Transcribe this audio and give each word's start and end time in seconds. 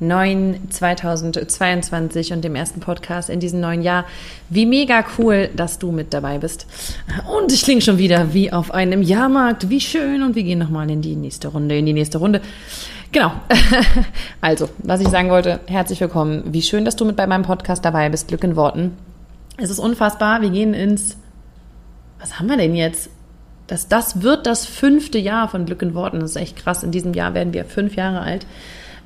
neuen 0.00 0.70
2022 0.70 2.32
und 2.32 2.42
dem 2.42 2.56
ersten 2.56 2.80
Podcast 2.80 3.30
in 3.30 3.38
diesem 3.38 3.60
neuen 3.60 3.82
Jahr. 3.82 4.06
Wie 4.48 4.66
mega 4.66 5.04
cool, 5.18 5.50
dass 5.54 5.78
du 5.78 5.92
mit 5.92 6.12
dabei 6.12 6.38
bist. 6.38 6.66
Und 7.38 7.52
ich 7.52 7.62
klinge 7.62 7.82
schon 7.82 7.98
wieder 7.98 8.32
wie 8.32 8.52
auf 8.52 8.72
einem 8.72 9.02
Jahrmarkt. 9.02 9.68
Wie 9.68 9.80
schön 9.80 10.22
und 10.22 10.34
wir 10.34 10.42
gehen 10.42 10.58
nochmal 10.58 10.90
in 10.90 11.02
die 11.02 11.16
nächste 11.16 11.48
Runde, 11.48 11.78
in 11.78 11.86
die 11.86 11.92
nächste 11.92 12.18
Runde. 12.18 12.40
Genau. 13.12 13.32
Also, 14.40 14.70
was 14.78 15.02
ich 15.02 15.08
sagen 15.08 15.28
wollte, 15.28 15.60
herzlich 15.66 16.00
willkommen. 16.00 16.44
Wie 16.46 16.62
schön, 16.62 16.86
dass 16.86 16.96
du 16.96 17.04
mit 17.04 17.16
bei 17.16 17.26
meinem 17.26 17.42
Podcast 17.42 17.84
dabei 17.84 18.08
bist. 18.08 18.28
Glück 18.28 18.42
in 18.42 18.56
Worten. 18.56 18.96
Es 19.58 19.68
ist 19.68 19.78
unfassbar. 19.78 20.40
Wir 20.40 20.48
gehen 20.48 20.72
ins, 20.72 21.18
was 22.18 22.38
haben 22.38 22.48
wir 22.48 22.56
denn 22.56 22.74
jetzt? 22.74 23.10
Das, 23.66 23.86
das 23.88 24.22
wird 24.22 24.46
das 24.46 24.64
fünfte 24.64 25.18
Jahr 25.18 25.48
von 25.48 25.66
Glück 25.66 25.82
in 25.82 25.94
Worten. 25.94 26.20
Das 26.20 26.30
ist 26.30 26.36
echt 26.36 26.56
krass. 26.56 26.82
In 26.82 26.90
diesem 26.90 27.12
Jahr 27.12 27.34
werden 27.34 27.52
wir 27.52 27.66
fünf 27.66 27.96
Jahre 27.96 28.20
alt. 28.20 28.46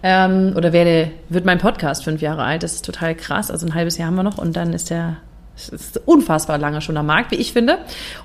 Ähm, 0.06 0.52
oder 0.54 0.74
werde, 0.74 1.10
wird 1.30 1.46
mein 1.46 1.58
Podcast 1.58 2.04
fünf 2.04 2.20
Jahre 2.20 2.44
alt. 2.44 2.62
Das 2.62 2.74
ist 2.74 2.84
total 2.84 3.14
krass. 3.14 3.50
Also 3.50 3.66
ein 3.66 3.74
halbes 3.74 3.96
Jahr 3.96 4.08
haben 4.08 4.16
wir 4.16 4.22
noch 4.22 4.36
und 4.36 4.54
dann 4.54 4.74
ist 4.74 4.90
der 4.90 5.16
ist 5.56 6.00
unfassbar 6.04 6.58
lange 6.58 6.80
schon 6.80 6.96
am 6.96 7.06
Markt, 7.06 7.30
wie 7.30 7.36
ich 7.36 7.52
finde. 7.52 7.78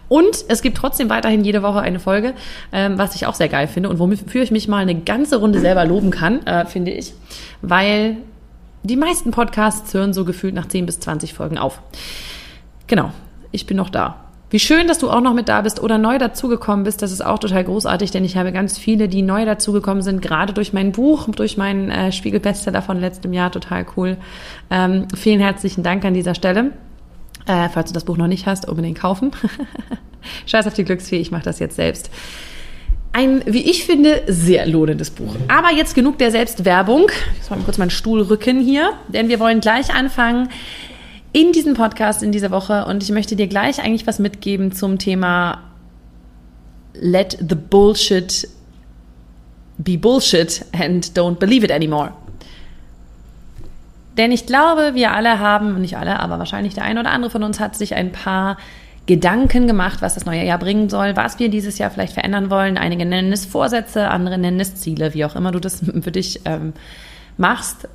Und 0.08 0.46
es 0.48 0.62
gibt 0.62 0.78
trotzdem 0.78 1.10
weiterhin 1.10 1.46
jede 1.46 1.62
Woche 1.62 1.80
eine 1.80 2.00
Folge, 2.00 2.34
ähm, 2.74 2.98
was 2.98 3.16
ich 3.16 3.28
auch 3.28 3.36
sehr 3.36 3.50
geil 3.50 3.68
finde 3.68 3.90
und 3.90 4.00
wofür 4.00 4.42
ich 4.42 4.52
mich 4.52 4.68
mal 4.68 4.80
eine 4.80 4.96
ganze 4.96 5.38
Runde 5.38 5.60
selber 5.60 5.86
loben 5.86 6.10
kann, 6.10 6.46
äh, 6.46 6.66
finde 6.66 6.92
ich. 6.92 7.14
Weil 7.62 8.18
die 8.84 8.96
meisten 8.96 9.32
Podcasts 9.32 9.94
hören 9.94 10.12
so 10.12 10.26
gefühlt 10.26 10.56
nach 10.56 10.68
10 10.68 10.86
bis 10.86 11.00
20 11.00 11.34
Folgen 11.34 11.58
auf. 11.58 11.82
Genau, 12.88 13.12
ich 13.52 13.68
bin 13.68 13.78
noch 13.78 13.90
da. 13.90 14.29
Wie 14.52 14.60
schön, 14.60 14.88
dass 14.88 14.98
du 14.98 15.12
auch 15.12 15.22
noch 15.22 15.36
mit 15.36 15.48
da 15.48 15.62
bist 15.62 15.80
oder 15.80 16.00
neu 16.00 16.18
dazugekommen 16.18 16.84
bist. 16.84 17.04
Das 17.04 17.12
ist 17.12 17.24
auch 17.24 17.38
total 17.38 17.64
großartig, 17.64 18.10
denn 18.10 18.26
ich 18.26 18.36
habe 18.36 18.52
ganz 18.52 18.80
viele, 18.80 19.08
die 19.08 19.22
neu 19.22 19.46
dazugekommen 19.46 20.02
sind, 20.02 20.24
gerade 20.24 20.54
durch 20.54 20.74
mein 20.74 20.92
Buch, 20.92 21.28
durch 21.30 21.56
meinen 21.56 21.92
äh, 21.92 22.12
Spiegel-Bestseller 22.12 22.82
von 22.82 23.00
letztem 23.00 23.32
Jahr. 23.32 23.52
Total 23.52 23.86
cool. 23.96 24.18
Ähm, 24.72 25.08
vielen 25.16 25.40
herzlichen 25.40 25.84
Dank 25.84 26.04
an 26.04 26.16
dieser 26.16 26.34
Stelle. 26.34 26.72
Äh, 27.46 27.70
falls 27.70 27.90
du 27.90 27.94
das 27.94 28.06
Buch 28.06 28.18
noch 28.18 28.28
nicht 28.28 28.48
hast, 28.48 28.68
unbedingt 28.68 28.98
kaufen. 28.98 29.32
Scheiß 30.48 30.66
auf 30.66 30.74
die 30.74 30.84
Glücksfee, 30.84 31.18
ich 31.18 31.30
mache 31.30 31.44
das 31.44 31.60
jetzt 31.60 31.76
selbst. 31.76 32.10
Ein, 33.12 33.44
wie 33.46 33.70
ich 33.70 33.86
finde, 33.86 34.24
sehr 34.28 34.66
lohnendes 34.68 35.12
Buch. 35.12 35.36
Aber 35.48 35.72
jetzt 35.76 35.94
genug 35.94 36.18
der 36.18 36.32
Selbstwerbung. 36.32 37.08
Ich 37.34 37.40
muss 37.40 37.50
mal 37.52 37.66
kurz 37.66 37.78
meinen 37.78 37.90
Stuhl 37.90 38.22
rücken 38.22 38.60
hier, 38.60 38.94
denn 39.08 39.30
wir 39.30 39.40
wollen 39.40 39.62
gleich 39.62 39.94
anfangen 39.94 40.50
in 41.32 41.52
diesem 41.52 41.74
Podcast 41.76 42.24
in 42.24 42.32
dieser 42.32 42.52
Woche 42.52 42.86
und 42.86 43.04
ich 43.04 43.12
möchte 43.12 43.36
dir 43.36 43.48
gleich 43.48 43.82
eigentlich 43.84 44.08
was 44.08 44.20
mitgeben 44.20 44.72
zum 44.72 44.98
Thema 44.98 45.62
Let 46.94 47.38
the 47.48 47.56
Bullshit 47.56 48.48
be 49.78 49.98
Bullshit 49.98 50.66
and 50.74 51.06
don't 51.18 51.36
believe 51.36 51.64
it 51.64 51.72
anymore. 51.72 52.12
Denn 54.18 54.32
ich 54.32 54.46
glaube, 54.46 54.96
wir 54.96 55.14
alle 55.14 55.40
haben, 55.40 55.80
nicht 55.80 55.96
alle, 55.96 56.20
aber 56.20 56.40
wahrscheinlich 56.40 56.74
der 56.74 56.84
eine 56.84 57.00
oder 57.00 57.12
andere 57.12 57.32
von 57.32 57.44
uns 57.44 57.60
hat 57.60 57.76
sich 57.78 57.96
ein 57.96 58.12
paar 58.12 58.58
Gedanken 59.06 59.66
gemacht, 59.66 60.02
was 60.02 60.16
das 60.16 60.26
neue 60.26 60.44
Jahr 60.44 60.60
bringen 60.60 60.90
soll, 60.90 61.16
was 61.16 61.40
wir 61.40 61.50
dieses 61.50 61.78
Jahr 61.78 61.90
vielleicht 61.90 62.14
verändern 62.14 62.50
wollen. 62.50 62.78
Einige 62.78 63.06
nennen 63.06 63.32
es 63.32 63.46
Vorsätze, 63.46 64.10
andere 64.10 64.38
nennen 64.38 64.60
es 64.60 64.76
Ziele, 64.76 65.14
wie 65.14 65.26
auch 65.26 65.36
immer 65.36 65.52
du 65.52 65.60
das 65.60 65.80
für 66.02 66.12
dich 66.12 66.42
ähm, 66.46 66.74
machst. 67.38 67.88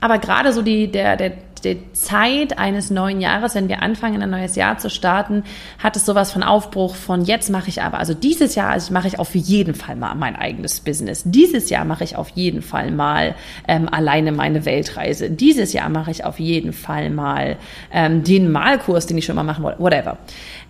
Aber 0.00 0.18
gerade 0.18 0.52
so 0.52 0.62
die, 0.62 0.88
der, 0.90 1.16
der 1.16 1.32
die 1.64 1.78
Zeit 1.92 2.58
eines 2.58 2.90
neuen 2.90 3.20
Jahres, 3.20 3.54
wenn 3.54 3.68
wir 3.68 3.82
anfangen, 3.82 4.22
ein 4.22 4.30
neues 4.30 4.56
Jahr 4.56 4.78
zu 4.78 4.90
starten, 4.90 5.44
hat 5.78 5.96
es 5.96 6.06
sowas 6.06 6.32
von 6.32 6.42
Aufbruch 6.42 6.94
von 6.94 7.24
jetzt 7.24 7.50
mache 7.50 7.68
ich 7.68 7.82
aber, 7.82 7.98
also 7.98 8.14
dieses 8.14 8.54
Jahr 8.54 8.70
also 8.70 8.92
mache 8.92 9.08
ich 9.08 9.18
auf 9.18 9.34
jeden 9.34 9.74
Fall 9.74 9.96
mal 9.96 10.14
mein 10.14 10.36
eigenes 10.36 10.80
Business. 10.80 11.22
Dieses 11.26 11.70
Jahr 11.70 11.84
mache 11.84 12.04
ich 12.04 12.16
auf 12.16 12.30
jeden 12.30 12.62
Fall 12.62 12.90
mal 12.90 13.34
ähm, 13.68 13.88
alleine 13.88 14.32
meine 14.32 14.64
Weltreise. 14.64 15.30
Dieses 15.30 15.72
Jahr 15.72 15.88
mache 15.88 16.10
ich 16.10 16.24
auf 16.24 16.40
jeden 16.40 16.72
Fall 16.72 17.10
mal 17.10 17.56
ähm, 17.92 18.24
den 18.24 18.50
Malkurs, 18.50 19.06
den 19.06 19.18
ich 19.18 19.24
schon 19.24 19.36
mal 19.36 19.44
machen 19.44 19.64
wollte, 19.64 19.80
whatever. 19.80 20.18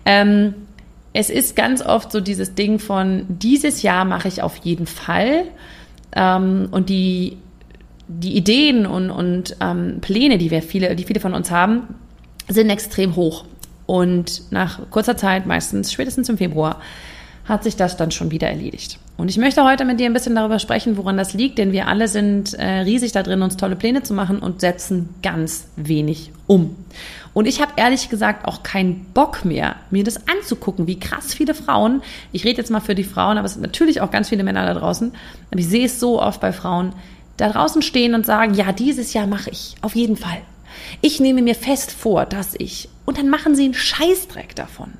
Ähm, 0.05 0.55
es 1.13 1.29
ist 1.29 1.55
ganz 1.55 1.81
oft 1.81 2.11
so 2.11 2.21
dieses 2.21 2.55
Ding 2.55 2.79
von 2.79 3.25
dieses 3.27 3.81
Jahr 3.81 4.05
mache 4.05 4.27
ich 4.27 4.41
auf 4.41 4.57
jeden 4.57 4.87
Fall. 4.87 5.43
Ähm, 6.13 6.67
und 6.71 6.89
die 6.89 7.37
die 8.19 8.35
Ideen 8.35 8.85
und, 8.85 9.09
und 9.09 9.55
ähm, 9.61 9.99
Pläne, 10.01 10.37
die 10.37 10.51
wir 10.51 10.61
viele, 10.61 10.95
die 10.95 11.03
viele 11.03 11.19
von 11.19 11.33
uns 11.33 11.49
haben, 11.51 11.95
sind 12.49 12.69
extrem 12.69 13.15
hoch. 13.15 13.45
Und 13.85 14.51
nach 14.51 14.89
kurzer 14.89 15.17
Zeit, 15.17 15.45
meistens 15.45 15.91
spätestens 15.91 16.29
im 16.29 16.37
Februar, 16.37 16.81
hat 17.45 17.63
sich 17.63 17.75
das 17.75 17.97
dann 17.97 18.11
schon 18.11 18.31
wieder 18.31 18.47
erledigt. 18.47 18.99
Und 19.17 19.29
ich 19.29 19.37
möchte 19.37 19.63
heute 19.63 19.85
mit 19.85 19.99
dir 19.99 20.05
ein 20.05 20.13
bisschen 20.13 20.35
darüber 20.35 20.59
sprechen, 20.59 20.97
woran 20.97 21.17
das 21.17 21.33
liegt, 21.33 21.57
denn 21.57 21.71
wir 21.71 21.87
alle 21.87 22.07
sind 22.07 22.53
äh, 22.53 22.81
riesig 22.81 23.11
da 23.11 23.23
drin, 23.23 23.41
uns 23.41 23.57
tolle 23.57 23.75
Pläne 23.75 24.03
zu 24.03 24.13
machen 24.13 24.39
und 24.39 24.61
setzen 24.61 25.09
ganz 25.21 25.67
wenig 25.75 26.31
um. 26.47 26.75
Und 27.33 27.47
ich 27.47 27.61
habe 27.61 27.73
ehrlich 27.75 28.09
gesagt 28.09 28.45
auch 28.45 28.63
keinen 28.63 29.05
Bock 29.13 29.45
mehr, 29.45 29.75
mir 29.89 30.03
das 30.03 30.27
anzugucken, 30.27 30.87
wie 30.87 30.99
krass 30.99 31.33
viele 31.33 31.53
Frauen, 31.53 32.01
ich 32.31 32.45
rede 32.45 32.57
jetzt 32.57 32.71
mal 32.71 32.79
für 32.79 32.95
die 32.95 33.03
Frauen, 33.03 33.37
aber 33.37 33.45
es 33.45 33.53
sind 33.53 33.61
natürlich 33.61 34.01
auch 34.01 34.11
ganz 34.11 34.29
viele 34.29 34.43
Männer 34.43 34.65
da 34.65 34.73
draußen, 34.73 35.11
aber 35.49 35.59
ich 35.59 35.67
sehe 35.67 35.85
es 35.85 35.99
so 35.99 36.21
oft 36.21 36.41
bei 36.41 36.51
Frauen, 36.51 36.93
da 37.37 37.49
draußen 37.49 37.81
stehen 37.81 38.15
und 38.15 38.25
sagen, 38.25 38.53
ja, 38.53 38.71
dieses 38.71 39.13
Jahr 39.13 39.27
mache 39.27 39.49
ich, 39.49 39.75
auf 39.81 39.95
jeden 39.95 40.17
Fall. 40.17 40.41
Ich 41.01 41.19
nehme 41.19 41.41
mir 41.41 41.55
fest 41.55 41.91
vor, 41.91 42.25
dass 42.25 42.53
ich. 42.57 42.89
Und 43.05 43.17
dann 43.17 43.29
machen 43.29 43.55
sie 43.55 43.65
einen 43.65 43.73
Scheißdreck 43.73 44.55
davon. 44.55 44.93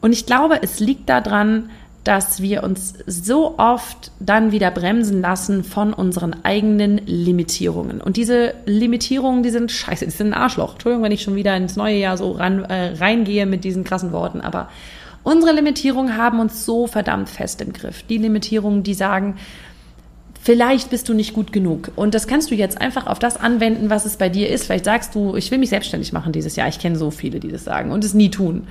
Und 0.00 0.12
ich 0.12 0.26
glaube, 0.26 0.62
es 0.62 0.80
liegt 0.80 1.08
daran, 1.08 1.70
dass 2.04 2.40
wir 2.40 2.62
uns 2.62 2.94
so 3.06 3.58
oft 3.58 4.12
dann 4.18 4.52
wieder 4.52 4.70
bremsen 4.70 5.20
lassen 5.20 5.64
von 5.64 5.92
unseren 5.92 6.42
eigenen 6.42 6.98
Limitierungen. 7.04 8.00
Und 8.00 8.16
diese 8.16 8.54
Limitierungen, 8.64 9.42
die 9.42 9.50
sind 9.50 9.70
scheiße, 9.70 10.06
die 10.06 10.10
sind 10.10 10.28
ein 10.28 10.40
Arschloch. 10.40 10.72
Entschuldigung, 10.72 11.04
wenn 11.04 11.12
ich 11.12 11.22
schon 11.22 11.36
wieder 11.36 11.54
ins 11.56 11.76
neue 11.76 11.96
Jahr 11.98 12.16
so 12.16 12.32
ran, 12.32 12.64
äh, 12.64 12.94
reingehe 12.98 13.44
mit 13.44 13.64
diesen 13.64 13.84
krassen 13.84 14.12
Worten, 14.12 14.40
aber 14.40 14.70
unsere 15.22 15.52
Limitierungen 15.52 16.16
haben 16.16 16.40
uns 16.40 16.64
so 16.64 16.86
verdammt 16.86 17.28
fest 17.28 17.60
im 17.60 17.74
Griff. 17.74 18.02
Die 18.04 18.16
Limitierungen, 18.16 18.82
die 18.82 18.94
sagen, 18.94 19.36
vielleicht 20.40 20.90
bist 20.90 21.08
du 21.08 21.14
nicht 21.14 21.34
gut 21.34 21.52
genug. 21.52 21.90
Und 21.96 22.14
das 22.14 22.26
kannst 22.26 22.50
du 22.50 22.54
jetzt 22.54 22.80
einfach 22.80 23.06
auf 23.06 23.18
das 23.18 23.36
anwenden, 23.36 23.90
was 23.90 24.04
es 24.04 24.16
bei 24.16 24.28
dir 24.28 24.48
ist. 24.48 24.66
Vielleicht 24.66 24.84
sagst 24.84 25.14
du, 25.14 25.36
ich 25.36 25.50
will 25.50 25.58
mich 25.58 25.70
selbstständig 25.70 26.12
machen 26.12 26.32
dieses 26.32 26.56
Jahr. 26.56 26.68
Ich 26.68 26.78
kenne 26.78 26.96
so 26.96 27.10
viele, 27.10 27.40
die 27.40 27.48
das 27.48 27.64
sagen 27.64 27.92
und 27.92 28.04
es 28.04 28.14
nie 28.14 28.30
tun. 28.30 28.68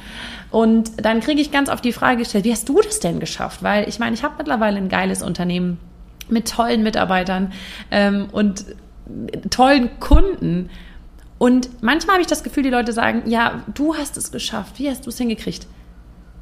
Und 0.52 0.92
dann 1.04 1.19
kriege 1.19 1.42
ich 1.42 1.52
ganz 1.52 1.69
oft 1.69 1.84
die 1.84 1.94
Frage 1.94 2.18
gestellt, 2.18 2.46
wie 2.46 2.52
hast 2.52 2.68
du 2.69 2.81
das 2.81 3.00
denn 3.00 3.19
geschafft? 3.19 3.64
Weil 3.64 3.88
ich 3.88 4.00
meine, 4.00 4.16
ich 4.16 4.24
habe 4.24 4.36
mittlerweile 4.38 4.78
ein 4.78 4.90
geiles 4.90 5.22
Unternehmen 5.22 5.78
mit 6.30 6.50
tollen 6.50 6.84
Mitarbeitern 6.84 7.54
ähm, 7.92 8.28
und 8.31 8.66
tollen 9.50 10.00
Kunden. 10.00 10.69
Und 11.38 11.84
manchmal 11.84 12.16
habe 12.16 12.22
ich 12.22 12.28
das 12.28 12.44
Gefühl, 12.44 12.64
die 12.64 12.69
Leute 12.69 12.94
sagen, 12.94 13.24
ja, 13.28 13.64
du 13.74 13.96
hast 13.96 14.18
es 14.18 14.31
geschafft. 14.31 14.80
Wie 14.80 14.90
hast 14.90 15.06
du 15.06 15.10
es 15.10 15.18
hingekriegt? 15.18 15.68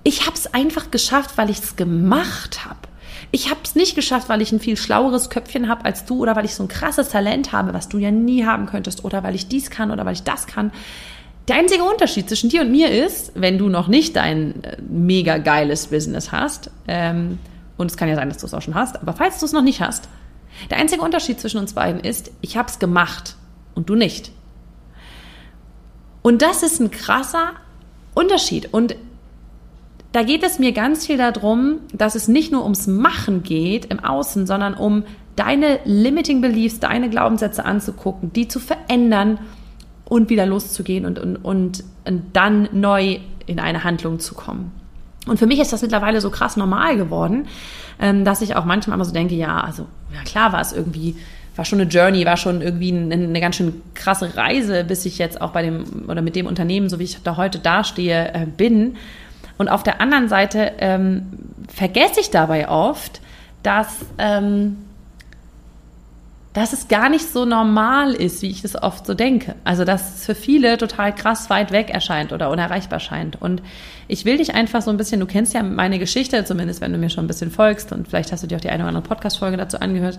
Ich 0.03 0.21
habe 0.21 0.35
es 0.35 0.53
einfach 0.53 0.91
geschafft, 0.91 1.37
weil 1.37 1.49
ich 1.49 1.59
es 1.59 1.75
gemacht 1.75 2.65
habe. 2.65 2.79
Ich 3.35 3.49
habe 3.49 3.59
es 3.65 3.75
nicht 3.75 3.95
geschafft, 3.95 4.29
weil 4.29 4.41
ich 4.41 4.53
ein 4.53 4.61
viel 4.61 4.77
schlaueres 4.77 5.29
Köpfchen 5.29 5.67
habe 5.67 5.83
als 5.83 6.05
du 6.05 6.21
oder 6.21 6.37
weil 6.37 6.45
ich 6.45 6.55
so 6.55 6.63
ein 6.63 6.69
krasses 6.69 7.09
Talent 7.09 7.51
habe, 7.51 7.73
was 7.73 7.89
du 7.89 7.97
ja 7.97 8.09
nie 8.09 8.45
haben 8.45 8.65
könntest 8.65 9.03
oder 9.03 9.23
weil 9.23 9.35
ich 9.35 9.49
dies 9.49 9.69
kann 9.69 9.91
oder 9.91 10.05
weil 10.05 10.13
ich 10.13 10.23
das 10.23 10.47
kann. 10.47 10.71
Der 11.49 11.57
einzige 11.57 11.83
Unterschied 11.83 12.29
zwischen 12.29 12.49
dir 12.49 12.61
und 12.61 12.71
mir 12.71 12.89
ist, 12.89 13.33
wenn 13.35 13.57
du 13.57 13.67
noch 13.67 13.89
nicht 13.89 14.17
ein 14.17 14.63
äh, 14.63 14.77
mega 14.87 15.37
geiles 15.37 15.87
Business 15.87 16.31
hast, 16.31 16.71
ähm, 16.87 17.37
und 17.75 17.91
es 17.91 17.97
kann 17.97 18.07
ja 18.07 18.15
sein, 18.15 18.29
dass 18.29 18.37
du 18.37 18.45
es 18.45 18.53
auch 18.53 18.61
schon 18.61 18.73
hast, 18.73 19.01
aber 19.01 19.11
falls 19.11 19.41
du 19.41 19.45
es 19.45 19.51
noch 19.51 19.63
nicht 19.63 19.81
hast, 19.81 20.07
der 20.69 20.77
einzige 20.77 21.01
Unterschied 21.01 21.37
zwischen 21.37 21.57
uns 21.57 21.73
beiden 21.73 21.99
ist, 21.99 22.31
ich 22.39 22.55
habe 22.55 22.69
es 22.69 22.79
gemacht 22.79 23.35
und 23.73 23.89
du 23.89 23.95
nicht. 23.95 24.31
Und 26.21 26.41
das 26.41 26.63
ist 26.63 26.79
ein 26.79 26.89
krasser 26.89 27.51
Unterschied. 28.13 28.73
Und 28.73 28.95
da 30.15 30.23
geht 30.23 30.43
es 30.43 30.59
mir 30.59 30.71
ganz 30.71 31.05
viel 31.05 31.17
darum, 31.17 31.79
dass 31.91 32.15
es 32.15 32.29
nicht 32.29 32.49
nur 32.49 32.63
ums 32.63 32.87
Machen 32.87 33.43
geht 33.43 33.83
im 33.91 33.99
Außen, 33.99 34.47
sondern 34.47 34.73
um 34.73 35.03
deine 35.35 35.79
limiting 35.83 36.39
beliefs, 36.39 36.79
deine 36.79 37.09
Glaubenssätze 37.09 37.65
anzugucken, 37.65 38.31
die 38.31 38.47
zu 38.47 38.61
verändern 38.61 39.39
und 40.05 40.29
wieder 40.29 40.45
loszugehen 40.45 41.05
und, 41.05 41.19
und, 41.19 41.35
und, 41.35 41.83
und 42.05 42.23
dann 42.31 42.69
neu 42.71 43.19
in 43.45 43.59
eine 43.59 43.83
Handlung 43.83 44.19
zu 44.19 44.35
kommen. 44.35 44.71
Und 45.27 45.37
für 45.37 45.47
mich 45.47 45.59
ist 45.59 45.73
das 45.73 45.81
mittlerweile 45.81 46.21
so 46.21 46.29
krass 46.29 46.55
normal 46.55 46.95
geworden, 46.95 47.49
ähm, 47.99 48.23
dass 48.23 48.41
ich 48.41 48.55
auch 48.55 48.63
manchmal 48.63 48.95
immer 48.95 49.03
so 49.03 49.11
denke, 49.11 49.35
ja, 49.35 49.59
also 49.59 49.85
ja 50.13 50.21
klar 50.23 50.53
war 50.53 50.61
es 50.61 50.71
irgendwie, 50.71 51.17
war 51.57 51.65
schon 51.65 51.81
eine 51.81 51.89
Journey, 51.89 52.25
war 52.25 52.37
schon 52.37 52.61
irgendwie 52.61 52.93
eine, 52.93 53.41
ganz 53.41 53.57
schön 53.57 53.81
krasse 53.95 54.37
Reise, 54.37 54.85
bis 54.85 55.05
ich 55.05 55.17
jetzt 55.17 55.41
auch 55.41 55.51
bei 55.51 55.61
dem 55.61 56.05
oder 56.07 56.21
mit 56.21 56.37
dem 56.37 56.47
Unternehmen, 56.47 56.87
so 56.87 56.99
wie 56.99 57.03
ich 57.03 57.21
da 57.21 57.35
heute 57.35 57.59
dastehe, 57.59 58.33
äh, 58.33 58.45
bin. 58.45 58.95
Und 59.57 59.69
auf 59.69 59.83
der 59.83 60.01
anderen 60.01 60.27
Seite 60.27 60.73
ähm, 60.79 61.27
vergesse 61.67 62.19
ich 62.19 62.29
dabei 62.29 62.69
oft, 62.69 63.21
dass 63.63 64.05
ähm, 64.17 64.77
dass 66.55 66.71
es 66.71 66.87
gar 66.87 67.09
nicht 67.09 67.29
so 67.33 67.43
normal 67.43 68.13
ist, 68.13 68.41
wie 68.41 68.49
ich 68.49 68.61
das 68.61 68.81
oft 68.81 69.05
so 69.05 69.13
denke. 69.13 69.55
Also, 69.65 69.83
dass 69.83 70.19
es 70.19 70.25
für 70.25 70.35
viele 70.35 70.77
total 70.77 71.13
krass 71.13 71.49
weit 71.49 71.73
weg 71.73 71.89
erscheint 71.89 72.31
oder 72.31 72.49
unerreichbar 72.49 73.01
scheint. 73.01 73.41
Und 73.41 73.61
ich 74.07 74.23
will 74.23 74.37
dich 74.37 74.55
einfach 74.55 74.81
so 74.81 74.89
ein 74.89 74.95
bisschen, 74.95 75.19
du 75.19 75.25
kennst 75.25 75.53
ja 75.53 75.63
meine 75.63 75.99
Geschichte, 75.99 76.45
zumindest 76.45 76.79
wenn 76.79 76.93
du 76.93 76.97
mir 76.97 77.09
schon 77.09 77.25
ein 77.25 77.27
bisschen 77.27 77.51
folgst 77.51 77.91
und 77.91 78.07
vielleicht 78.07 78.31
hast 78.31 78.41
du 78.41 78.47
dir 78.47 78.55
auch 78.55 78.61
die 78.61 78.69
eine 78.69 78.83
oder 78.83 78.87
andere 78.87 79.03
Podcast-Folge 79.03 79.57
dazu 79.57 79.81
angehört. 79.81 80.17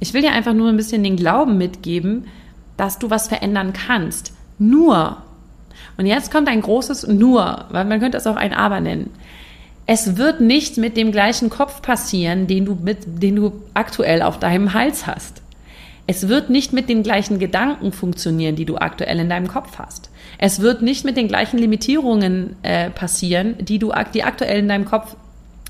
Ich 0.00 0.14
will 0.14 0.22
dir 0.22 0.32
einfach 0.32 0.54
nur 0.54 0.70
ein 0.70 0.78
bisschen 0.78 1.04
den 1.04 1.16
Glauben 1.16 1.58
mitgeben, 1.58 2.26
dass 2.78 2.98
du 2.98 3.10
was 3.10 3.28
verändern 3.28 3.74
kannst. 3.74 4.32
Nur. 4.58 5.18
Und 5.96 6.06
jetzt 6.06 6.30
kommt 6.30 6.48
ein 6.48 6.60
großes 6.60 7.06
Nur, 7.06 7.66
weil 7.70 7.84
man 7.84 8.00
könnte 8.00 8.18
es 8.18 8.26
auch 8.26 8.36
ein 8.36 8.52
Aber 8.52 8.80
nennen. 8.80 9.10
Es 9.86 10.16
wird 10.16 10.40
nicht 10.40 10.78
mit 10.78 10.96
dem 10.96 11.12
gleichen 11.12 11.50
Kopf 11.50 11.82
passieren, 11.82 12.46
den 12.46 12.64
du, 12.64 12.74
mit, 12.74 13.22
den 13.22 13.36
du 13.36 13.52
aktuell 13.74 14.22
auf 14.22 14.38
deinem 14.38 14.72
Hals 14.72 15.06
hast. 15.06 15.42
Es 16.06 16.28
wird 16.28 16.50
nicht 16.50 16.72
mit 16.72 16.88
den 16.88 17.02
gleichen 17.02 17.38
Gedanken 17.38 17.92
funktionieren, 17.92 18.56
die 18.56 18.66
du 18.66 18.76
aktuell 18.76 19.18
in 19.18 19.28
deinem 19.28 19.48
Kopf 19.48 19.78
hast. 19.78 20.10
Es 20.38 20.60
wird 20.60 20.82
nicht 20.82 21.04
mit 21.04 21.16
den 21.16 21.28
gleichen 21.28 21.58
Limitierungen 21.58 22.56
äh, 22.62 22.90
passieren, 22.90 23.56
die 23.58 23.78
du 23.78 23.92
die 24.12 24.24
aktuell 24.24 24.58
in 24.58 24.68
deinem 24.68 24.84
Kopf 24.84 25.16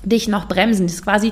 dich 0.03 0.27
noch 0.27 0.47
bremsen. 0.47 0.87
Das 0.87 0.95
ist 0.95 1.03
quasi, 1.03 1.31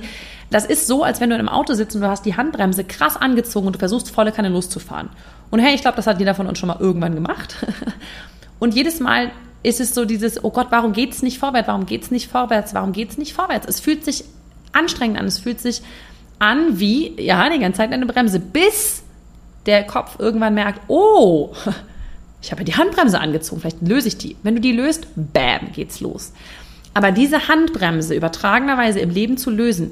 das 0.49 0.65
ist 0.65 0.87
so, 0.87 1.03
als 1.03 1.19
wenn 1.19 1.29
du 1.29 1.35
in 1.35 1.39
einem 1.39 1.49
Auto 1.49 1.73
sitzt 1.73 1.95
und 1.95 2.01
du 2.01 2.07
hast 2.07 2.25
die 2.25 2.35
Handbremse 2.35 2.83
krass 2.83 3.17
angezogen 3.17 3.67
und 3.67 3.75
du 3.75 3.79
versuchst 3.79 4.09
volle 4.09 4.31
Kanne 4.31 4.49
loszufahren. 4.49 5.09
Und 5.51 5.59
hey, 5.59 5.75
ich 5.75 5.81
glaube, 5.81 5.97
das 5.97 6.07
hat 6.07 6.19
jeder 6.19 6.35
von 6.35 6.47
uns 6.47 6.59
schon 6.59 6.67
mal 6.67 6.77
irgendwann 6.79 7.15
gemacht. 7.15 7.55
Und 8.59 8.75
jedes 8.75 8.99
Mal 8.99 9.31
ist 9.63 9.79
es 9.79 9.93
so 9.95 10.05
dieses, 10.05 10.43
oh 10.43 10.51
Gott, 10.51 10.67
warum 10.69 10.93
geht 10.93 11.13
es 11.13 11.21
nicht 11.21 11.39
vorwärts? 11.39 11.67
Warum 11.67 11.85
geht 11.85 12.03
es 12.03 12.11
nicht 12.11 12.29
vorwärts? 12.29 12.73
Warum 12.73 12.91
geht 12.91 13.11
es 13.11 13.17
nicht 13.17 13.33
vorwärts? 13.33 13.67
Es 13.67 13.79
fühlt 13.79 14.03
sich 14.03 14.25
anstrengend 14.73 15.17
an. 15.19 15.25
Es 15.25 15.39
fühlt 15.39 15.59
sich 15.59 15.81
an 16.39 16.79
wie, 16.79 17.19
ja, 17.21 17.49
die 17.49 17.59
ganze 17.59 17.77
Zeit 17.77 17.91
eine 17.91 18.05
Bremse, 18.05 18.39
bis 18.39 19.03
der 19.65 19.83
Kopf 19.85 20.19
irgendwann 20.19 20.53
merkt, 20.53 20.81
oh, 20.87 21.53
ich 22.41 22.51
habe 22.51 22.61
ja 22.61 22.65
die 22.65 22.75
Handbremse 22.75 23.19
angezogen, 23.19 23.61
vielleicht 23.61 23.81
löse 23.81 24.09
ich 24.09 24.17
die. 24.17 24.35
Wenn 24.43 24.55
du 24.55 24.61
die 24.61 24.73
löst, 24.73 25.07
bam, 25.15 25.71
geht's 25.73 26.01
los. 26.01 26.33
Aber 26.93 27.11
diese 27.11 27.47
Handbremse 27.47 28.13
übertragenerweise 28.13 28.99
im 28.99 29.09
Leben 29.09 29.37
zu 29.37 29.49
lösen, 29.49 29.91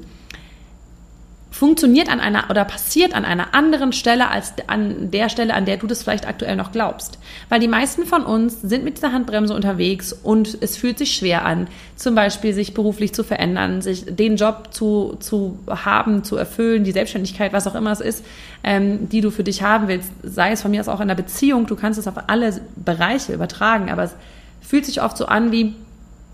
funktioniert 1.52 2.10
an 2.10 2.22
einer 2.22 2.50
oder 2.50 2.64
passiert 2.64 3.14
an 3.14 3.26
einer 3.26 3.54
anderen 3.54 3.92
Stelle 3.92 4.30
als 4.30 4.54
an 4.68 5.12
der 5.12 5.28
Stelle, 5.28 5.54
an 5.54 5.66
der 5.66 5.76
du 5.76 5.86
das 5.86 6.02
vielleicht 6.02 6.26
aktuell 6.26 6.56
noch 6.56 6.72
glaubst. 6.72 7.20
Weil 7.50 7.60
die 7.60 7.68
meisten 7.68 8.06
von 8.06 8.24
uns 8.24 8.62
sind 8.62 8.86
mit 8.86 8.98
dieser 8.98 9.12
Handbremse 9.12 9.54
unterwegs 9.54 10.14
und 10.14 10.58
es 10.62 10.78
fühlt 10.78 10.98
sich 10.98 11.14
schwer 11.14 11.46
an, 11.46 11.68
zum 11.98 12.16
Beispiel 12.16 12.54
sich 12.54 12.74
beruflich 12.74 13.14
zu 13.14 13.26
verändern, 13.26 13.82
sich 13.82 14.06
den 14.08 14.38
Job 14.38 14.70
zu, 14.72 15.18
zu 15.20 15.60
haben, 15.68 16.24
zu 16.24 16.38
erfüllen, 16.38 16.86
die 16.86 16.94
Selbstständigkeit, 16.94 17.52
was 17.52 17.68
auch 17.68 17.76
immer 17.76 17.92
es 17.92 18.00
ist, 18.00 18.26
ähm, 18.64 19.10
die 19.10 19.20
du 19.20 19.30
für 19.30 19.44
dich 19.44 19.62
haben 19.62 19.90
willst, 19.90 20.10
sei 20.24 20.54
es 20.54 20.62
von 20.62 20.72
mir 20.72 20.80
aus 20.80 20.88
auch 20.88 21.02
in 21.02 21.10
einer 21.10 21.16
Beziehung, 21.16 21.68
du 21.68 21.76
kannst 21.76 22.00
es 22.00 22.08
auf 22.08 22.16
alle 22.28 22.62
Bereiche 22.78 23.34
übertragen, 23.34 23.92
aber 23.92 24.04
es 24.04 24.16
fühlt 24.62 24.86
sich 24.86 25.02
oft 25.02 25.18
so 25.18 25.26
an 25.26 25.52
wie, 25.52 25.76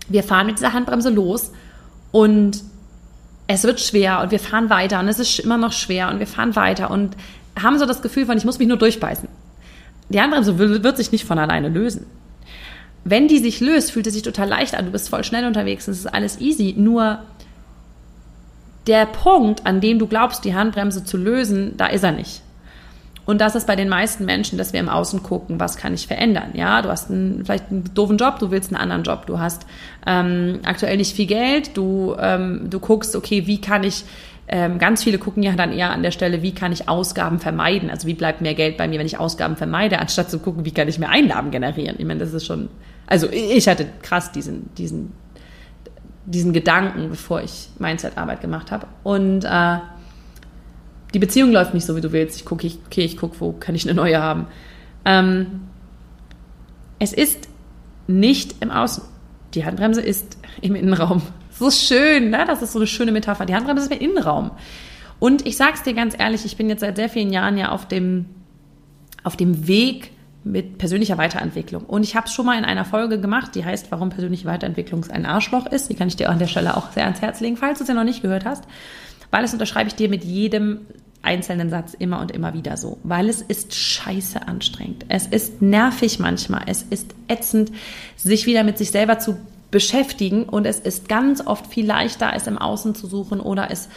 wir 0.08 0.22
fahren 0.22 0.46
mit 0.46 0.58
dieser 0.58 0.74
Handbremse 0.74 1.10
los 1.10 1.50
und 2.12 2.62
es 3.48 3.64
wird 3.64 3.80
schwer 3.80 4.20
und 4.20 4.30
wir 4.30 4.38
fahren 4.38 4.70
weiter 4.70 5.00
und 5.00 5.08
es 5.08 5.18
ist 5.18 5.40
immer 5.40 5.56
noch 5.56 5.72
schwer 5.72 6.10
und 6.10 6.20
wir 6.20 6.26
fahren 6.26 6.54
weiter 6.54 6.90
und 6.90 7.16
haben 7.60 7.78
so 7.78 7.86
das 7.86 8.02
Gefühl 8.02 8.26
von, 8.26 8.36
ich 8.36 8.44
muss 8.44 8.58
mich 8.58 8.68
nur 8.68 8.76
durchbeißen. 8.76 9.28
Die 10.10 10.20
Handbremse 10.20 10.58
wird 10.58 10.96
sich 10.96 11.10
nicht 11.10 11.24
von 11.24 11.38
alleine 11.38 11.68
lösen. 11.68 12.06
Wenn 13.04 13.26
die 13.26 13.38
sich 13.38 13.60
löst, 13.60 13.90
fühlt 13.90 14.06
es 14.06 14.14
sich 14.14 14.22
total 14.22 14.48
leicht 14.48 14.74
an. 14.74 14.84
Du 14.84 14.92
bist 14.92 15.08
voll 15.08 15.24
schnell 15.24 15.46
unterwegs, 15.46 15.88
es 15.88 16.00
ist 16.00 16.06
alles 16.06 16.40
easy. 16.40 16.74
Nur 16.76 17.20
der 18.86 19.06
Punkt, 19.06 19.66
an 19.66 19.80
dem 19.80 19.98
du 19.98 20.06
glaubst, 20.06 20.44
die 20.44 20.54
Handbremse 20.54 21.04
zu 21.04 21.16
lösen, 21.16 21.76
da 21.76 21.86
ist 21.86 22.04
er 22.04 22.12
nicht. 22.12 22.42
Und 23.28 23.42
das 23.42 23.54
ist 23.54 23.66
bei 23.66 23.76
den 23.76 23.90
meisten 23.90 24.24
Menschen, 24.24 24.56
dass 24.56 24.72
wir 24.72 24.80
im 24.80 24.88
Außen 24.88 25.22
gucken, 25.22 25.60
was 25.60 25.76
kann 25.76 25.92
ich 25.92 26.06
verändern. 26.06 26.52
Ja, 26.54 26.80
du 26.80 26.88
hast 26.88 27.10
einen, 27.10 27.44
vielleicht 27.44 27.70
einen 27.70 27.84
doofen 27.92 28.16
Job, 28.16 28.38
du 28.38 28.50
willst 28.50 28.72
einen 28.72 28.80
anderen 28.80 29.02
Job. 29.02 29.26
Du 29.26 29.38
hast 29.38 29.66
ähm, 30.06 30.60
aktuell 30.64 30.96
nicht 30.96 31.14
viel 31.14 31.26
Geld. 31.26 31.76
Du, 31.76 32.16
ähm, 32.18 32.70
du 32.70 32.80
guckst, 32.80 33.14
okay, 33.14 33.46
wie 33.46 33.60
kann 33.60 33.84
ich 33.84 34.06
ähm, 34.48 34.78
ganz 34.78 35.04
viele 35.04 35.18
gucken 35.18 35.42
ja 35.42 35.52
dann 35.52 35.74
eher 35.74 35.90
an 35.90 36.02
der 36.02 36.10
Stelle, 36.10 36.40
wie 36.40 36.54
kann 36.54 36.72
ich 36.72 36.88
Ausgaben 36.88 37.38
vermeiden? 37.38 37.90
Also 37.90 38.08
wie 38.08 38.14
bleibt 38.14 38.40
mehr 38.40 38.54
Geld 38.54 38.78
bei 38.78 38.88
mir, 38.88 38.98
wenn 38.98 39.04
ich 39.04 39.18
Ausgaben 39.18 39.56
vermeide, 39.56 39.98
anstatt 39.98 40.30
zu 40.30 40.38
gucken, 40.38 40.64
wie 40.64 40.72
kann 40.72 40.88
ich 40.88 40.98
mehr 40.98 41.10
Einnahmen 41.10 41.50
generieren? 41.50 41.96
Ich 41.98 42.06
meine, 42.06 42.20
das 42.20 42.32
ist 42.32 42.46
schon, 42.46 42.70
also 43.06 43.28
ich 43.30 43.68
hatte 43.68 43.88
krass 44.00 44.32
diesen, 44.32 44.74
diesen, 44.76 45.12
diesen 46.24 46.54
Gedanken, 46.54 47.10
bevor 47.10 47.42
ich 47.42 47.68
Mindset-Arbeit 47.78 48.40
gemacht 48.40 48.72
habe. 48.72 48.86
Und 49.02 49.44
äh, 49.44 49.76
die 51.14 51.18
Beziehung 51.18 51.52
läuft 51.52 51.74
nicht 51.74 51.86
so, 51.86 51.96
wie 51.96 52.00
du 52.00 52.12
willst. 52.12 52.36
Ich 52.36 52.44
gucke, 52.44 52.66
ich, 52.66 52.78
okay, 52.86 53.02
ich 53.02 53.16
gucke, 53.16 53.40
wo 53.40 53.52
kann 53.52 53.74
ich 53.74 53.84
eine 53.84 53.94
neue 53.94 54.20
haben. 54.20 54.46
Ähm, 55.04 55.60
es 56.98 57.12
ist 57.12 57.48
nicht 58.06 58.56
im 58.60 58.70
Außen. 58.70 59.04
Die 59.54 59.64
Handbremse 59.64 60.02
ist 60.02 60.36
im 60.60 60.74
Innenraum. 60.74 61.22
So 61.50 61.70
schön, 61.70 62.30
ne? 62.30 62.44
Das 62.46 62.62
ist 62.62 62.72
so 62.72 62.78
eine 62.78 62.86
schöne 62.86 63.12
Metapher. 63.12 63.46
Die 63.46 63.54
Handbremse 63.54 63.84
ist 63.84 63.92
im 63.92 64.10
Innenraum. 64.10 64.50
Und 65.18 65.46
ich 65.46 65.56
sag's 65.56 65.82
dir 65.82 65.94
ganz 65.94 66.14
ehrlich, 66.18 66.44
ich 66.44 66.56
bin 66.56 66.68
jetzt 66.68 66.80
seit 66.80 66.96
sehr 66.96 67.08
vielen 67.08 67.32
Jahren 67.32 67.56
ja 67.56 67.70
auf 67.70 67.88
dem, 67.88 68.26
auf 69.24 69.36
dem 69.36 69.66
Weg 69.66 70.12
mit 70.44 70.78
persönlicher 70.78 71.18
Weiterentwicklung. 71.18 71.84
Und 71.84 72.04
ich 72.04 72.14
habe 72.14 72.26
es 72.26 72.32
schon 72.32 72.46
mal 72.46 72.56
in 72.56 72.64
einer 72.64 72.84
Folge 72.84 73.20
gemacht, 73.20 73.54
die 73.54 73.64
heißt, 73.64 73.90
warum 73.90 74.10
persönliche 74.10 74.46
Weiterentwicklung 74.46 75.04
ein 75.10 75.26
Arschloch 75.26 75.66
ist. 75.66 75.90
Die 75.90 75.94
kann 75.94 76.08
ich 76.08 76.16
dir 76.16 76.30
an 76.30 76.38
der 76.38 76.46
Stelle 76.46 76.76
auch 76.76 76.92
sehr 76.92 77.04
ans 77.04 77.20
Herz 77.20 77.40
legen, 77.40 77.56
falls 77.56 77.78
du 77.78 77.84
es 77.84 77.88
ja 77.88 77.94
noch 77.94 78.04
nicht 78.04 78.22
gehört 78.22 78.44
hast 78.44 78.64
weil 79.30 79.44
es 79.44 79.52
unterschreibe 79.52 79.88
ich 79.88 79.94
dir 79.94 80.08
mit 80.08 80.24
jedem 80.24 80.80
einzelnen 81.22 81.70
Satz 81.70 81.94
immer 81.94 82.20
und 82.20 82.30
immer 82.30 82.54
wieder 82.54 82.76
so, 82.76 82.98
weil 83.02 83.28
es 83.28 83.42
ist 83.42 83.74
scheiße 83.74 84.46
anstrengend. 84.46 85.04
Es 85.08 85.26
ist 85.26 85.60
nervig 85.60 86.18
manchmal, 86.18 86.62
es 86.66 86.82
ist 86.82 87.14
ätzend, 87.28 87.72
sich 88.16 88.46
wieder 88.46 88.64
mit 88.64 88.78
sich 88.78 88.90
selber 88.90 89.18
zu 89.18 89.36
beschäftigen 89.70 90.44
und 90.44 90.64
es 90.64 90.78
ist 90.78 91.08
ganz 91.08 91.46
oft 91.46 91.66
viel 91.66 91.86
leichter, 91.86 92.32
es 92.34 92.46
im 92.46 92.56
Außen 92.56 92.94
zu 92.94 93.06
suchen 93.06 93.40
oder 93.40 93.70
es 93.70 93.88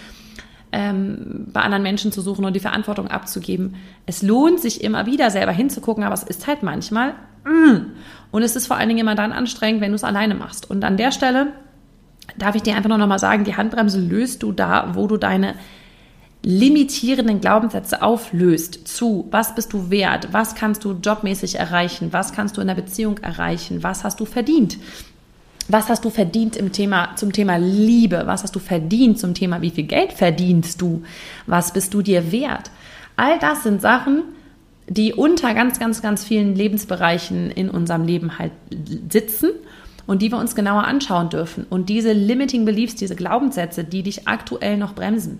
ähm, 0.74 1.48
bei 1.52 1.62
anderen 1.62 1.84
Menschen 1.84 2.12
zu 2.12 2.22
suchen 2.22 2.46
und 2.46 2.56
die 2.56 2.60
Verantwortung 2.60 3.08
abzugeben. 3.08 3.76
Es 4.06 4.22
lohnt 4.22 4.60
sich 4.60 4.84
immer 4.84 5.06
wieder 5.06 5.30
selber 5.30 5.52
hinzugucken, 5.52 6.04
aber 6.04 6.14
es 6.14 6.24
ist 6.24 6.48
halt 6.48 6.64
manchmal 6.64 7.14
mm. 7.46 7.92
und 8.32 8.44
es 8.44 8.56
ist 8.56 8.68
vor 8.68 8.78
allen 8.78 8.90
Dingen 8.90 9.00
immer 9.00 9.16
dann 9.16 9.32
anstrengend, 9.32 9.82
wenn 9.82 9.92
du 9.92 9.96
es 9.96 10.04
alleine 10.04 10.36
machst. 10.36 10.70
Und 10.70 10.84
an 10.84 10.98
der 10.98 11.12
Stelle 11.12 11.48
darf 12.38 12.56
ich 12.56 12.64
dir 12.64 12.76
einfach 12.76 12.90
nur 12.90 12.98
noch 12.98 13.08
mal 13.08 13.20
sagen, 13.20 13.44
die 13.44 13.56
Handbremse 13.56 14.00
löst 14.00 14.44
du 14.44 14.52
da, 14.52 14.92
wo 14.94 15.08
du 15.08 15.18
deine 15.18 15.56
limitierenden 16.44 17.40
Glaubenssätze 17.40 18.02
auflöst 18.02 18.88
zu, 18.88 19.28
was 19.30 19.54
bist 19.54 19.74
du 19.74 19.90
wert, 19.92 20.30
was 20.32 20.56
kannst 20.56 20.84
du 20.84 20.94
jobmäßig 20.94 21.56
erreichen, 21.56 22.14
was 22.14 22.34
kannst 22.34 22.58
du 22.58 22.62
in 22.62 22.68
der 22.68 22.76
Beziehung 22.76 23.20
erreichen, 23.20 23.84
was 23.84 24.04
hast 24.04 24.20
du 24.20 24.26
verdient. 24.26 24.78
Was 25.68 25.88
hast 25.88 26.04
du 26.04 26.10
verdient 26.10 26.58
im 26.58 26.72
Thema, 26.72 27.16
zum 27.16 27.32
Thema 27.32 27.58
Liebe? 27.58 28.24
Was 28.26 28.44
hast 28.44 28.56
du 28.56 28.60
verdient 28.60 29.20
zum 29.20 29.34
Thema, 29.36 29.62
wie 29.62 29.70
viel 29.70 29.86
Geld 29.86 30.12
verdienst 30.12 30.82
du? 30.82 31.04
Was 31.46 31.72
bist 31.72 31.94
du 31.94 32.02
dir 32.02 32.32
wert? 32.32 32.72
All 33.16 33.38
das 33.40 33.64
sind 33.64 33.80
Sachen, 33.80 34.24
die 34.88 35.14
unter 35.14 35.54
ganz, 35.54 35.80
ganz, 35.80 36.02
ganz 36.02 36.24
vielen 36.26 36.56
Lebensbereichen 36.56 37.52
in 37.52 37.70
unserem 37.70 38.04
Leben 38.04 38.40
halt 38.40 38.52
sitzen 39.10 39.52
und 40.08 40.22
die 40.22 40.32
wir 40.32 40.40
uns 40.40 40.56
genauer 40.56 40.84
anschauen 40.84 41.30
dürfen. 41.30 41.66
Und 41.70 41.88
diese 41.88 42.12
limiting 42.12 42.66
beliefs, 42.66 42.96
diese 42.96 43.16
Glaubenssätze, 43.16 43.84
die 43.84 44.04
dich 44.04 44.28
aktuell 44.28 44.78
noch 44.78 44.94
bremsen, 44.94 45.40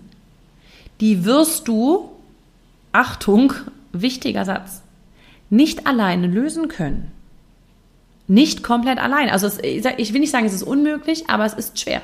die 1.00 1.24
wirst 1.24 1.68
du, 1.68 2.10
Achtung, 2.92 3.52
wichtiger 3.92 4.44
Satz, 4.44 4.82
nicht 5.50 5.86
alleine 5.86 6.26
lösen 6.26 6.68
können. 6.68 7.12
Nicht 8.28 8.62
komplett 8.62 8.98
allein. 8.98 9.28
Also 9.28 9.46
es, 9.46 9.58
ich 9.60 10.12
will 10.12 10.20
nicht 10.20 10.30
sagen, 10.30 10.46
es 10.46 10.54
ist 10.54 10.62
unmöglich, 10.62 11.28
aber 11.28 11.44
es 11.44 11.54
ist 11.54 11.78
schwer. 11.78 12.02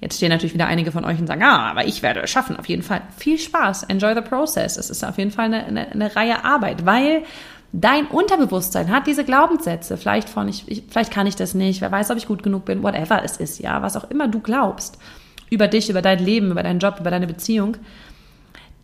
Jetzt 0.00 0.16
stehen 0.16 0.30
natürlich 0.30 0.54
wieder 0.54 0.66
einige 0.66 0.92
von 0.92 1.04
euch 1.04 1.18
und 1.18 1.26
sagen, 1.26 1.42
ah, 1.42 1.70
aber 1.70 1.86
ich 1.86 2.02
werde 2.02 2.20
es 2.20 2.30
schaffen, 2.30 2.58
auf 2.58 2.68
jeden 2.68 2.82
Fall. 2.82 3.02
Viel 3.16 3.38
Spaß, 3.38 3.84
enjoy 3.84 4.14
the 4.14 4.20
process. 4.20 4.76
Es 4.76 4.90
ist 4.90 5.04
auf 5.04 5.16
jeden 5.16 5.30
Fall 5.30 5.46
eine, 5.46 5.64
eine, 5.64 5.92
eine 5.92 6.16
Reihe 6.16 6.44
Arbeit, 6.44 6.84
weil 6.84 7.22
dein 7.72 8.06
Unterbewusstsein 8.06 8.90
hat 8.90 9.06
diese 9.06 9.24
Glaubenssätze, 9.24 9.96
vielleicht 9.96 10.28
von, 10.28 10.48
ich, 10.48 10.68
ich, 10.68 10.82
vielleicht 10.88 11.12
kann 11.12 11.26
ich 11.26 11.36
das 11.36 11.54
nicht, 11.54 11.80
wer 11.80 11.90
weiß, 11.90 12.10
ob 12.10 12.16
ich 12.16 12.26
gut 12.26 12.42
genug 12.42 12.64
bin, 12.64 12.82
whatever 12.82 13.22
es 13.24 13.36
ist, 13.36 13.60
ja, 13.60 13.82
was 13.82 13.96
auch 13.96 14.10
immer 14.10 14.28
du 14.28 14.40
glaubst, 14.40 14.98
über 15.54 15.68
dich, 15.68 15.90
über 15.90 16.02
dein 16.02 16.18
Leben, 16.18 16.50
über 16.50 16.62
deinen 16.62 16.80
Job, 16.80 16.96
über 17.00 17.10
deine 17.10 17.26
Beziehung. 17.26 17.76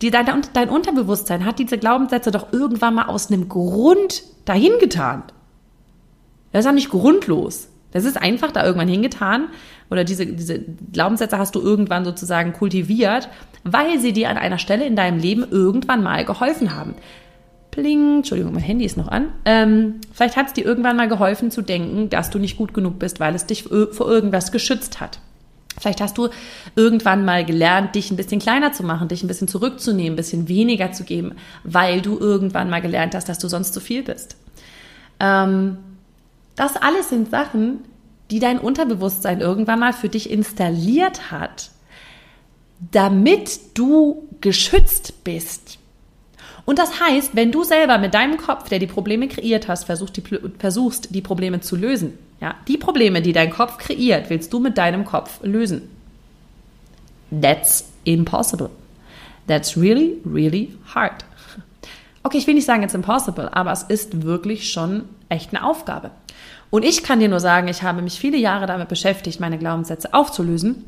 Die, 0.01 0.09
dein, 0.09 0.25
dein 0.53 0.69
Unterbewusstsein 0.69 1.45
hat 1.45 1.59
diese 1.59 1.77
Glaubenssätze 1.77 2.31
doch 2.31 2.51
irgendwann 2.51 2.95
mal 2.95 3.05
aus 3.05 3.29
einem 3.29 3.49
Grund 3.49 4.23
dahin 4.45 4.73
getan. 4.79 5.23
Das 6.51 6.61
ist 6.61 6.65
ja 6.65 6.71
nicht 6.71 6.89
grundlos. 6.89 7.69
Das 7.91 8.05
ist 8.05 8.19
einfach 8.19 8.51
da 8.51 8.65
irgendwann 8.65 8.87
hingetan 8.87 9.49
oder 9.89 10.03
diese, 10.03 10.25
diese 10.25 10.59
Glaubenssätze 10.93 11.37
hast 11.37 11.55
du 11.55 11.61
irgendwann 11.61 12.05
sozusagen 12.05 12.53
kultiviert, 12.53 13.29
weil 13.63 13.99
sie 13.99 14.13
dir 14.13 14.29
an 14.29 14.37
einer 14.37 14.57
Stelle 14.57 14.85
in 14.85 14.95
deinem 14.95 15.19
Leben 15.19 15.45
irgendwann 15.49 16.01
mal 16.01 16.23
geholfen 16.23 16.73
haben. 16.73 16.95
Pling, 17.71 18.17
Entschuldigung, 18.17 18.53
mein 18.53 18.63
Handy 18.63 18.85
ist 18.85 18.97
noch 18.97 19.07
an. 19.07 19.29
Ähm, 19.45 19.95
vielleicht 20.13 20.35
hat 20.35 20.47
es 20.47 20.53
dir 20.53 20.65
irgendwann 20.65 20.97
mal 20.97 21.07
geholfen 21.07 21.51
zu 21.51 21.61
denken, 21.61 22.09
dass 22.09 22.29
du 22.29 22.39
nicht 22.39 22.57
gut 22.57 22.73
genug 22.73 22.99
bist, 22.99 23.19
weil 23.19 23.35
es 23.35 23.45
dich 23.45 23.63
vor 23.63 24.09
irgendwas 24.09 24.51
geschützt 24.51 24.99
hat. 24.99 25.19
Vielleicht 25.81 25.99
hast 25.99 26.17
du 26.19 26.29
irgendwann 26.75 27.25
mal 27.25 27.43
gelernt, 27.43 27.95
dich 27.95 28.11
ein 28.11 28.15
bisschen 28.15 28.39
kleiner 28.39 28.71
zu 28.71 28.83
machen, 28.83 29.07
dich 29.07 29.23
ein 29.23 29.27
bisschen 29.27 29.47
zurückzunehmen, 29.47 30.13
ein 30.13 30.15
bisschen 30.15 30.47
weniger 30.47 30.91
zu 30.91 31.03
geben, 31.03 31.33
weil 31.63 32.01
du 32.01 32.19
irgendwann 32.19 32.69
mal 32.69 32.83
gelernt 32.83 33.15
hast, 33.15 33.27
dass 33.27 33.39
du 33.39 33.47
sonst 33.47 33.73
zu 33.73 33.79
viel 33.79 34.03
bist. 34.03 34.35
Ähm, 35.19 35.77
das 36.55 36.77
alles 36.77 37.09
sind 37.09 37.31
Sachen, 37.31 37.79
die 38.29 38.37
dein 38.37 38.59
Unterbewusstsein 38.59 39.41
irgendwann 39.41 39.79
mal 39.79 39.93
für 39.93 40.07
dich 40.07 40.29
installiert 40.29 41.31
hat, 41.31 41.71
damit 42.91 43.59
du 43.73 44.27
geschützt 44.39 45.23
bist. 45.23 45.79
Und 46.65 46.77
das 46.77 46.99
heißt, 46.99 47.35
wenn 47.35 47.51
du 47.51 47.63
selber 47.63 47.97
mit 47.97 48.13
deinem 48.13 48.37
Kopf, 48.37 48.69
der 48.69 48.77
die 48.77 48.85
Probleme 48.85 49.27
kreiert 49.27 49.67
hast, 49.67 49.85
versuchst 49.85 50.15
die, 50.15 50.23
versuchst, 50.59 51.15
die 51.15 51.21
Probleme 51.21 51.59
zu 51.59 51.75
lösen, 51.75 52.13
ja, 52.41 52.55
die 52.67 52.77
Probleme, 52.77 53.21
die 53.21 53.33
dein 53.33 53.51
Kopf 53.51 53.77
kreiert, 53.77 54.29
willst 54.29 54.51
du 54.51 54.59
mit 54.59 54.77
deinem 54.77 55.05
Kopf 55.05 55.39
lösen. 55.43 55.83
That's 57.29 57.85
impossible. 58.03 58.69
That's 59.47 59.77
really, 59.77 60.17
really 60.25 60.75
hard. 60.93 61.23
Okay, 62.23 62.37
ich 62.37 62.47
will 62.47 62.55
nicht 62.55 62.65
sagen, 62.65 62.83
it's 62.83 62.93
impossible, 62.93 63.49
aber 63.51 63.71
es 63.71 63.83
ist 63.83 64.23
wirklich 64.23 64.71
schon 64.71 65.05
echt 65.29 65.53
eine 65.53 65.65
Aufgabe. 65.65 66.11
Und 66.69 66.83
ich 66.83 67.03
kann 67.03 67.19
dir 67.19 67.29
nur 67.29 67.39
sagen, 67.39 67.67
ich 67.67 67.83
habe 67.83 68.01
mich 68.01 68.19
viele 68.19 68.37
Jahre 68.37 68.65
damit 68.65 68.89
beschäftigt, 68.89 69.39
meine 69.39 69.57
Glaubenssätze 69.57 70.13
aufzulösen. 70.13 70.85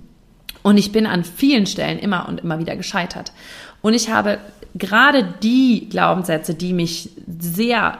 Und 0.64 0.78
ich 0.78 0.92
bin 0.92 1.06
an 1.06 1.24
vielen 1.24 1.66
Stellen 1.66 2.00
immer 2.00 2.28
und 2.30 2.42
immer 2.42 2.60
wieder 2.60 2.76
gescheitert. 2.76 3.34
Und 3.82 3.94
ich 3.94 4.10
habe 4.10 4.38
gerade 4.76 5.36
die 5.44 5.90
Glaubenssätze, 5.90 6.54
die 6.56 6.74
mich 6.74 7.10
sehr 7.28 7.98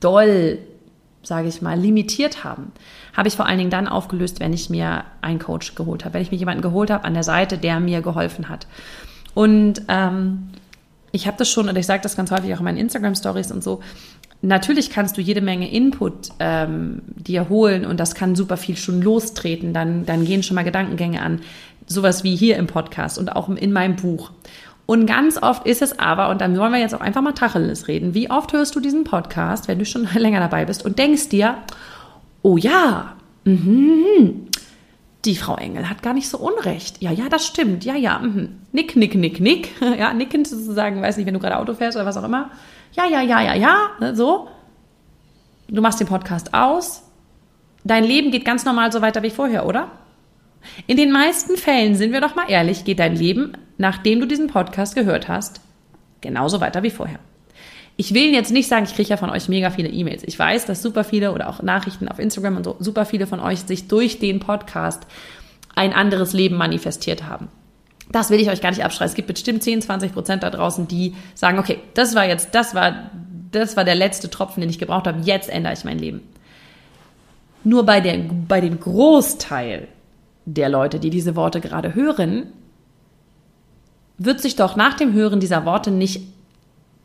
doll, 0.00 0.58
sage 1.22 1.48
ich 1.48 1.62
mal, 1.62 1.78
limitiert 1.78 2.44
haben, 2.44 2.72
habe 3.16 3.28
ich 3.28 3.36
vor 3.36 3.46
allen 3.46 3.58
Dingen 3.58 3.70
dann 3.70 3.88
aufgelöst, 3.88 4.40
wenn 4.40 4.52
ich 4.52 4.70
mir 4.70 5.04
einen 5.20 5.38
Coach 5.38 5.74
geholt 5.74 6.04
habe, 6.04 6.14
wenn 6.14 6.22
ich 6.22 6.30
mir 6.30 6.38
jemanden 6.38 6.62
geholt 6.62 6.90
habe 6.90 7.04
an 7.04 7.14
der 7.14 7.22
Seite, 7.22 7.58
der 7.58 7.80
mir 7.80 8.02
geholfen 8.02 8.48
hat. 8.48 8.66
Und 9.34 9.82
ähm, 9.88 10.50
ich 11.12 11.26
habe 11.26 11.36
das 11.36 11.50
schon, 11.50 11.68
und 11.68 11.76
ich 11.76 11.86
sage 11.86 12.02
das 12.02 12.16
ganz 12.16 12.30
häufig 12.30 12.52
auch 12.54 12.58
in 12.58 12.64
meinen 12.64 12.78
Instagram-Stories 12.78 13.52
und 13.52 13.62
so, 13.62 13.80
natürlich 14.40 14.90
kannst 14.90 15.16
du 15.16 15.20
jede 15.20 15.40
Menge 15.40 15.70
Input 15.70 16.30
ähm, 16.40 17.02
dir 17.06 17.48
holen 17.48 17.86
und 17.86 18.00
das 18.00 18.14
kann 18.14 18.34
super 18.34 18.56
viel 18.56 18.76
schon 18.76 19.00
lostreten. 19.00 19.72
Dann, 19.72 20.04
dann 20.04 20.24
gehen 20.24 20.42
schon 20.42 20.56
mal 20.56 20.64
Gedankengänge 20.64 21.22
an. 21.22 21.40
Sowas 21.86 22.24
wie 22.24 22.36
hier 22.36 22.56
im 22.56 22.66
Podcast 22.66 23.18
und 23.18 23.34
auch 23.34 23.48
in 23.48 23.72
meinem 23.72 23.96
Buch. 23.96 24.30
Und 24.86 25.06
ganz 25.06 25.40
oft 25.40 25.66
ist 25.66 25.80
es 25.80 25.98
aber, 25.98 26.28
und 26.30 26.40
dann 26.40 26.58
wollen 26.58 26.72
wir 26.72 26.80
jetzt 26.80 26.94
auch 26.94 27.00
einfach 27.00 27.22
mal 27.22 27.32
Tacheles 27.32 27.88
reden, 27.88 28.14
wie 28.14 28.30
oft 28.30 28.52
hörst 28.52 28.74
du 28.74 28.80
diesen 28.80 29.04
Podcast, 29.04 29.68
wenn 29.68 29.78
du 29.78 29.84
schon 29.84 30.08
länger 30.14 30.40
dabei 30.40 30.64
bist 30.64 30.84
und 30.84 30.98
denkst 30.98 31.28
dir, 31.28 31.56
oh 32.42 32.56
ja, 32.56 33.14
mhm, 33.44 34.48
die 35.24 35.36
Frau 35.36 35.54
Engel 35.54 35.88
hat 35.88 36.02
gar 36.02 36.14
nicht 36.14 36.28
so 36.28 36.38
unrecht. 36.38 37.00
Ja, 37.00 37.12
ja, 37.12 37.28
das 37.28 37.46
stimmt. 37.46 37.84
Ja, 37.84 37.94
ja, 37.94 38.18
mhm. 38.18 38.60
nick, 38.72 38.96
nick, 38.96 39.14
nick, 39.14 39.40
nick. 39.40 39.70
Ja, 39.98 40.12
nickend 40.12 40.48
sozusagen, 40.48 41.00
weiß 41.00 41.16
nicht, 41.16 41.26
wenn 41.26 41.34
du 41.34 41.40
gerade 41.40 41.58
Auto 41.58 41.74
fährst 41.74 41.96
oder 41.96 42.06
was 42.06 42.16
auch 42.16 42.24
immer. 42.24 42.50
Ja, 42.94 43.06
ja, 43.06 43.22
ja, 43.22 43.40
ja, 43.40 43.54
ja, 43.54 43.76
ne, 44.00 44.16
so. 44.16 44.48
Du 45.68 45.80
machst 45.80 46.00
den 46.00 46.08
Podcast 46.08 46.52
aus. 46.52 47.04
Dein 47.84 48.04
Leben 48.04 48.30
geht 48.30 48.44
ganz 48.44 48.64
normal 48.64 48.92
so 48.92 49.00
weiter 49.00 49.22
wie 49.22 49.30
vorher, 49.30 49.64
oder? 49.66 49.88
In 50.86 50.96
den 50.96 51.12
meisten 51.12 51.56
Fällen, 51.56 51.94
sind 51.94 52.12
wir 52.12 52.20
doch 52.20 52.34
mal 52.34 52.48
ehrlich, 52.48 52.84
geht 52.84 52.98
dein 52.98 53.16
Leben, 53.16 53.52
nachdem 53.78 54.20
du 54.20 54.26
diesen 54.26 54.46
Podcast 54.46 54.94
gehört 54.94 55.28
hast, 55.28 55.60
genauso 56.20 56.60
weiter 56.60 56.82
wie 56.82 56.90
vorher. 56.90 57.18
Ich 57.96 58.14
will 58.14 58.32
jetzt 58.32 58.52
nicht 58.52 58.68
sagen, 58.68 58.86
ich 58.86 58.94
kriege 58.94 59.10
ja 59.10 59.16
von 59.16 59.30
euch 59.30 59.48
mega 59.48 59.70
viele 59.70 59.88
E-Mails. 59.88 60.22
Ich 60.24 60.38
weiß, 60.38 60.64
dass 60.64 60.82
super 60.82 61.04
viele 61.04 61.32
oder 61.32 61.48
auch 61.48 61.62
Nachrichten 61.62 62.08
auf 62.08 62.18
Instagram 62.18 62.56
und 62.56 62.64
so, 62.64 62.76
super 62.78 63.04
viele 63.04 63.26
von 63.26 63.40
euch 63.40 63.60
sich 63.60 63.86
durch 63.86 64.18
den 64.18 64.40
Podcast 64.40 65.02
ein 65.74 65.92
anderes 65.92 66.32
Leben 66.32 66.56
manifestiert 66.56 67.24
haben. 67.24 67.48
Das 68.10 68.30
will 68.30 68.40
ich 68.40 68.50
euch 68.50 68.60
gar 68.60 68.70
nicht 68.70 68.84
abschreiben. 68.84 69.10
Es 69.10 69.14
gibt 69.14 69.28
bestimmt 69.28 69.62
10, 69.62 69.82
20 69.82 70.12
Prozent 70.12 70.42
da 70.42 70.50
draußen, 70.50 70.88
die 70.88 71.14
sagen, 71.34 71.58
okay, 71.58 71.78
das 71.94 72.14
war 72.14 72.26
jetzt, 72.26 72.54
das 72.54 72.74
war, 72.74 73.10
das 73.50 73.76
war 73.76 73.84
der 73.84 73.94
letzte 73.94 74.30
Tropfen, 74.30 74.60
den 74.60 74.70
ich 74.70 74.78
gebraucht 74.78 75.06
habe. 75.06 75.20
Jetzt 75.22 75.50
ändere 75.50 75.74
ich 75.74 75.84
mein 75.84 75.98
Leben. 75.98 76.22
Nur 77.64 77.86
bei, 77.86 78.00
der, 78.00 78.18
bei 78.48 78.60
dem 78.60 78.80
Großteil 78.80 79.88
der 80.44 80.68
Leute, 80.68 80.98
die 80.98 81.10
diese 81.10 81.36
Worte 81.36 81.60
gerade 81.60 81.94
hören, 81.94 82.46
wird 84.18 84.40
sich 84.40 84.56
doch 84.56 84.76
nach 84.76 84.94
dem 84.94 85.12
Hören 85.12 85.40
dieser 85.40 85.64
Worte 85.64 85.90
nicht, 85.90 86.22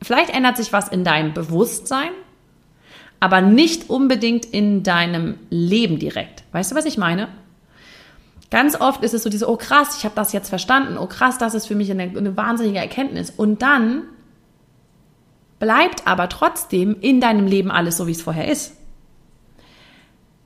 vielleicht 0.01 0.34
ändert 0.34 0.58
sich 0.58 0.74
was 0.74 0.88
in 0.88 1.03
deinem 1.03 1.34
Bewusstsein, 1.34 2.10
aber 3.20 3.41
nicht 3.41 3.89
unbedingt 3.89 4.46
in 4.46 4.84
deinem 4.84 5.36
Leben 5.50 6.00
direkt. 6.00 6.44
Weißt 6.51 6.72
du, 6.72 6.75
was 6.75 6.86
ich 6.86 6.98
meine? 6.98 7.29
Ganz 8.50 8.79
oft 8.79 9.03
ist 9.03 9.13
es 9.13 9.24
so 9.24 9.29
diese, 9.29 9.50
oh 9.50 9.58
krass, 9.58 9.98
ich 9.98 10.06
habe 10.06 10.15
das 10.15 10.32
jetzt 10.32 10.50
verstanden, 10.50 10.98
oh 10.98 11.08
krass, 11.08 11.38
das 11.38 11.53
ist 11.53 11.65
für 11.65 11.75
mich 11.75 11.91
eine, 11.91 12.03
eine 12.03 12.38
wahnsinnige 12.38 12.79
Erkenntnis. 12.79 13.32
Und 13.36 13.62
dann 13.62 14.03
bleibt 15.60 16.08
aber 16.08 16.29
trotzdem 16.29 16.96
in 17.01 17.20
deinem 17.20 17.48
Leben 17.48 17.72
alles 17.72 17.98
so, 17.98 18.08
wie 18.08 18.12
es 18.12 18.22
vorher 18.22 18.50
ist. 18.50 18.76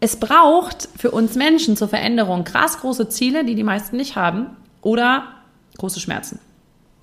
Es 0.03 0.17
braucht 0.17 0.89
für 0.97 1.11
uns 1.11 1.35
Menschen 1.35 1.77
zur 1.77 1.87
Veränderung 1.87 2.43
krass 2.43 2.79
große 2.79 3.07
Ziele, 3.07 3.45
die 3.45 3.55
die 3.55 3.63
meisten 3.63 3.95
nicht 3.95 4.15
haben, 4.15 4.47
oder 4.81 5.27
große 5.77 5.99
Schmerzen. 5.99 6.39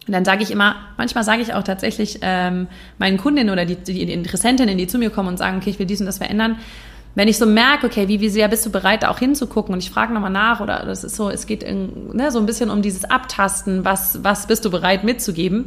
Und 0.08 0.12
dann 0.12 0.24
sage 0.24 0.42
ich 0.42 0.50
immer, 0.50 0.74
manchmal 0.96 1.22
sage 1.22 1.42
ich 1.42 1.54
auch 1.54 1.62
tatsächlich 1.62 2.18
ähm, 2.22 2.66
meinen 2.98 3.18
Kundinnen 3.18 3.50
oder 3.52 3.66
die, 3.66 3.76
die 3.76 4.10
Interessentinnen, 4.12 4.76
die 4.76 4.86
zu 4.86 4.98
mir 4.98 5.10
kommen 5.10 5.28
und 5.28 5.36
sagen, 5.36 5.58
okay, 5.58 5.70
ich 5.70 5.78
will 5.78 5.86
dies 5.86 6.00
und 6.00 6.06
das 6.06 6.18
verändern, 6.18 6.58
wenn 7.14 7.28
ich 7.28 7.38
so 7.38 7.46
merke, 7.46 7.86
okay, 7.86 8.06
wie, 8.08 8.20
wie 8.20 8.28
sehr 8.28 8.48
bist 8.48 8.64
du 8.64 8.70
bereit, 8.70 9.04
auch 9.04 9.18
hinzugucken 9.18 9.74
und 9.74 9.82
ich 9.82 9.90
frage 9.90 10.14
nochmal 10.14 10.30
nach 10.30 10.60
oder 10.60 10.84
das 10.86 11.04
ist 11.04 11.16
so, 11.16 11.30
es 11.30 11.46
geht 11.46 11.62
in, 11.62 12.14
ne, 12.14 12.30
so 12.30 12.38
ein 12.38 12.46
bisschen 12.46 12.70
um 12.70 12.80
dieses 12.82 13.04
Abtasten, 13.04 13.84
was, 13.84 14.22
was 14.22 14.46
bist 14.46 14.64
du 14.64 14.70
bereit 14.70 15.04
mitzugeben, 15.04 15.66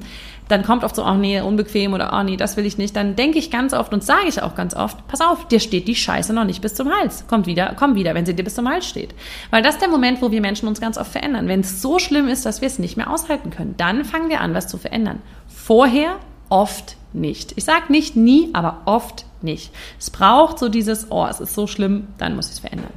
dann 0.52 0.64
kommt 0.64 0.84
oft 0.84 0.96
so, 0.96 1.06
oh 1.06 1.14
nee, 1.14 1.40
unbequem 1.42 1.94
oder 1.94 2.12
oh 2.18 2.24
nee, 2.24 2.38
das 2.38 2.58
will 2.58 2.66
ich 2.66 2.78
nicht, 2.78 2.96
dann 2.96 3.16
denke 3.16 3.40
ich 3.40 3.52
ganz 3.52 3.74
oft 3.74 3.94
und 3.94 4.04
sage 4.04 4.28
ich 4.28 4.42
auch 4.42 4.56
ganz 4.56 4.76
oft, 4.76 5.08
pass 5.08 5.22
auf, 5.22 5.48
dir 5.48 5.60
steht 5.60 5.88
die 5.88 5.96
Scheiße 5.96 6.34
noch 6.34 6.44
nicht 6.44 6.62
bis 6.62 6.74
zum 6.74 6.90
Hals. 6.92 7.26
Kommt 7.28 7.48
wieder, 7.48 7.74
komm 7.78 7.96
wieder, 7.96 8.14
wenn 8.14 8.26
sie 8.26 8.36
dir 8.36 8.44
bis 8.44 8.56
zum 8.56 8.68
Hals 8.70 8.86
steht. 8.86 9.16
Weil 9.50 9.64
das 9.64 9.76
ist 9.76 9.82
der 9.82 9.90
Moment, 9.90 10.22
wo 10.22 10.32
wir 10.32 10.42
Menschen 10.42 10.68
uns 10.68 10.82
ganz 10.82 10.98
oft 10.98 11.12
verändern. 11.12 11.48
Wenn 11.48 11.62
es 11.62 11.82
so 11.82 12.00
schlimm 12.00 12.28
ist, 12.28 12.46
dass 12.46 12.62
wir 12.62 12.68
es 12.68 12.80
nicht 12.80 12.98
mehr 12.98 13.10
aushalten 13.10 13.50
können, 13.50 13.76
dann 13.78 14.04
fangen 14.04 14.30
wir 14.30 14.42
an, 14.42 14.54
was 14.54 14.68
zu 14.68 14.78
verändern. 14.78 15.22
Vorher 15.48 16.18
oft 16.50 16.98
nicht. 17.14 17.54
Ich 17.56 17.64
sage 17.64 17.92
nicht 17.92 18.16
nie, 18.16 18.50
aber 18.54 18.82
oft 18.86 19.26
nicht. 19.44 19.72
Es 20.00 20.10
braucht 20.10 20.60
so 20.60 20.70
dieses, 20.70 21.08
oh, 21.10 21.26
es 21.30 21.40
ist 21.40 21.54
so 21.54 21.68
schlimm, 21.68 22.08
dann 22.18 22.36
muss 22.36 22.48
ich 22.48 22.54
es 22.54 22.60
verändern. 22.60 22.94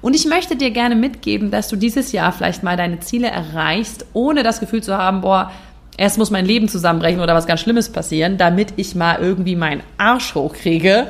Und 0.00 0.14
ich 0.14 0.26
möchte 0.26 0.56
dir 0.56 0.70
gerne 0.70 0.94
mitgeben, 0.94 1.50
dass 1.50 1.68
du 1.68 1.76
dieses 1.76 2.12
Jahr 2.12 2.32
vielleicht 2.32 2.62
mal 2.62 2.76
deine 2.76 3.00
Ziele 3.00 3.28
erreichst, 3.28 4.06
ohne 4.12 4.42
das 4.42 4.60
Gefühl 4.60 4.82
zu 4.82 4.96
haben, 4.96 5.20
boah, 5.20 5.50
erst 5.96 6.18
muss 6.18 6.30
mein 6.30 6.46
Leben 6.46 6.68
zusammenbrechen 6.68 7.20
oder 7.20 7.34
was 7.34 7.46
ganz 7.46 7.60
Schlimmes 7.60 7.90
passieren, 7.90 8.38
damit 8.38 8.74
ich 8.76 8.94
mal 8.94 9.18
irgendwie 9.20 9.56
meinen 9.56 9.82
Arsch 9.96 10.34
hochkriege. 10.34 11.08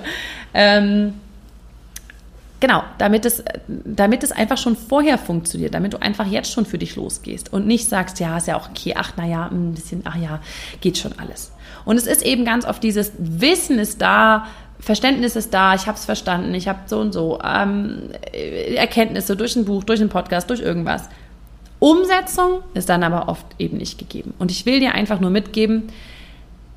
Ähm, 0.54 1.14
Genau, 2.60 2.82
damit 2.98 3.24
es, 3.24 3.44
damit 3.68 4.24
es 4.24 4.32
einfach 4.32 4.58
schon 4.58 4.76
vorher 4.76 5.16
funktioniert, 5.16 5.74
damit 5.74 5.92
du 5.92 6.02
einfach 6.02 6.26
jetzt 6.26 6.50
schon 6.50 6.66
für 6.66 6.78
dich 6.78 6.96
losgehst 6.96 7.52
und 7.52 7.68
nicht 7.68 7.88
sagst, 7.88 8.18
ja, 8.18 8.36
ist 8.36 8.48
ja 8.48 8.56
auch 8.56 8.70
okay, 8.70 8.94
ach, 8.96 9.16
naja, 9.16 9.48
ein 9.48 9.74
bisschen, 9.74 10.02
ach 10.04 10.16
ja, 10.16 10.40
geht 10.80 10.98
schon 10.98 11.12
alles. 11.18 11.52
Und 11.84 11.98
es 11.98 12.08
ist 12.08 12.22
eben 12.22 12.44
ganz 12.44 12.64
oft 12.64 12.82
dieses 12.82 13.12
Wissen 13.16 13.78
ist 13.78 14.02
da, 14.02 14.48
Verständnis 14.80 15.36
ist 15.36 15.52
da, 15.52 15.74
ich 15.74 15.86
habe 15.86 15.98
es 15.98 16.04
verstanden, 16.04 16.54
ich 16.54 16.68
habe 16.68 16.80
so 16.86 17.00
und 17.00 17.12
so 17.12 17.38
ähm, 17.44 18.10
Erkenntnisse 18.32 19.36
durch 19.36 19.56
ein 19.56 19.64
Buch, 19.64 19.84
durch 19.84 20.00
einen 20.00 20.08
Podcast, 20.08 20.48
durch 20.50 20.60
irgendwas. 20.60 21.08
Umsetzung 21.80 22.60
ist 22.74 22.88
dann 22.88 23.02
aber 23.02 23.28
oft 23.28 23.46
eben 23.58 23.76
nicht 23.76 23.98
gegeben. 23.98 24.34
Und 24.38 24.50
ich 24.50 24.66
will 24.66 24.80
dir 24.80 24.94
einfach 24.94 25.20
nur 25.20 25.30
mitgeben, 25.30 25.88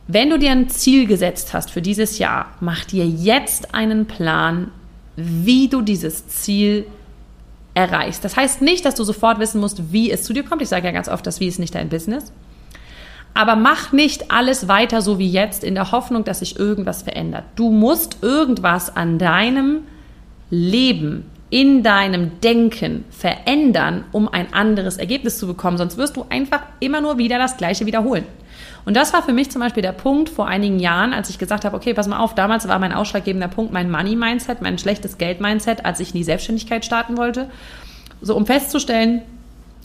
Wenn 0.08 0.30
du 0.30 0.38
dir 0.38 0.52
ein 0.52 0.68
Ziel 0.68 1.08
gesetzt 1.08 1.54
hast 1.54 1.72
für 1.72 1.82
dieses 1.82 2.18
Jahr, 2.18 2.48
mach 2.60 2.84
dir 2.84 3.06
jetzt 3.06 3.74
einen 3.74 4.08
Plan, 4.08 4.72
wie 5.16 5.70
du 5.70 5.82
dieses 5.82 6.28
Ziel 6.28 6.86
erreichst. 7.76 8.26
Das 8.26 8.36
heißt 8.36 8.62
nicht, 8.62 8.84
dass 8.84 8.96
du 8.96 9.06
sofort 9.06 9.40
wissen 9.40 9.62
musst, 9.62 9.94
wie 9.94 10.12
es 10.12 10.24
zu 10.24 10.34
dir 10.34 10.44
kommt. 10.44 10.62
Ich 10.62 10.70
sage 10.70 10.86
ja 10.86 10.92
ganz 10.92 11.08
oft, 11.08 11.26
das 11.26 11.40
Wie 11.40 11.48
ist 11.48 11.60
nicht 11.60 11.76
dein 11.76 11.88
Business. 11.88 12.34
Aber 13.34 13.56
mach 13.56 13.92
nicht 13.92 14.32
alles 14.32 14.68
weiter 14.68 15.02
so 15.02 15.18
wie 15.18 15.30
jetzt 15.30 15.64
in 15.64 15.76
der 15.76 15.92
Hoffnung, 15.92 16.24
dass 16.24 16.40
sich 16.40 16.60
irgendwas 16.60 17.04
verändert. 17.04 17.46
Du 17.56 17.72
musst 17.72 18.18
irgendwas 18.22 18.96
an 18.96 19.20
deinem 19.20 19.84
Leben, 20.50 21.26
in 21.50 21.84
deinem 21.84 22.40
Denken 22.42 23.06
verändern, 23.10 24.06
um 24.12 24.28
ein 24.28 24.54
anderes 24.54 24.98
Ergebnis 24.98 25.38
zu 25.38 25.48
bekommen. 25.48 25.78
Sonst 25.78 25.98
wirst 25.98 26.18
du 26.18 26.26
einfach 26.30 26.62
immer 26.80 27.02
nur 27.02 27.18
wieder 27.18 27.38
das 27.38 27.58
Gleiche 27.58 27.86
wiederholen. 27.86 28.26
Und 28.84 28.98
das 28.98 29.14
war 29.14 29.22
für 29.22 29.34
mich 29.34 29.52
zum 29.52 29.62
Beispiel 29.62 29.84
der 29.84 29.92
Punkt 29.92 30.30
vor 30.30 30.48
einigen 30.48 30.80
Jahren, 30.80 31.14
als 31.14 31.30
ich 31.30 31.38
gesagt 31.38 31.66
habe, 31.66 31.76
okay, 31.76 31.94
pass 31.94 32.08
mal 32.08 32.20
auf, 32.20 32.36
damals 32.36 32.68
war 32.68 32.80
mein 32.80 32.94
ausschlaggebender 32.94 33.48
Punkt 33.48 33.72
mein 33.72 33.92
Money-Mindset, 33.92 34.62
mein 34.62 34.78
schlechtes 34.78 35.18
Geld-Mindset, 35.18 35.86
als 35.86 36.00
ich 36.00 36.10
in 36.10 36.18
die 36.18 36.24
Selbstständigkeit 36.24 36.84
starten 36.84 37.18
wollte. 37.18 37.50
So, 38.22 38.36
um 38.36 38.46
festzustellen, 38.46 39.22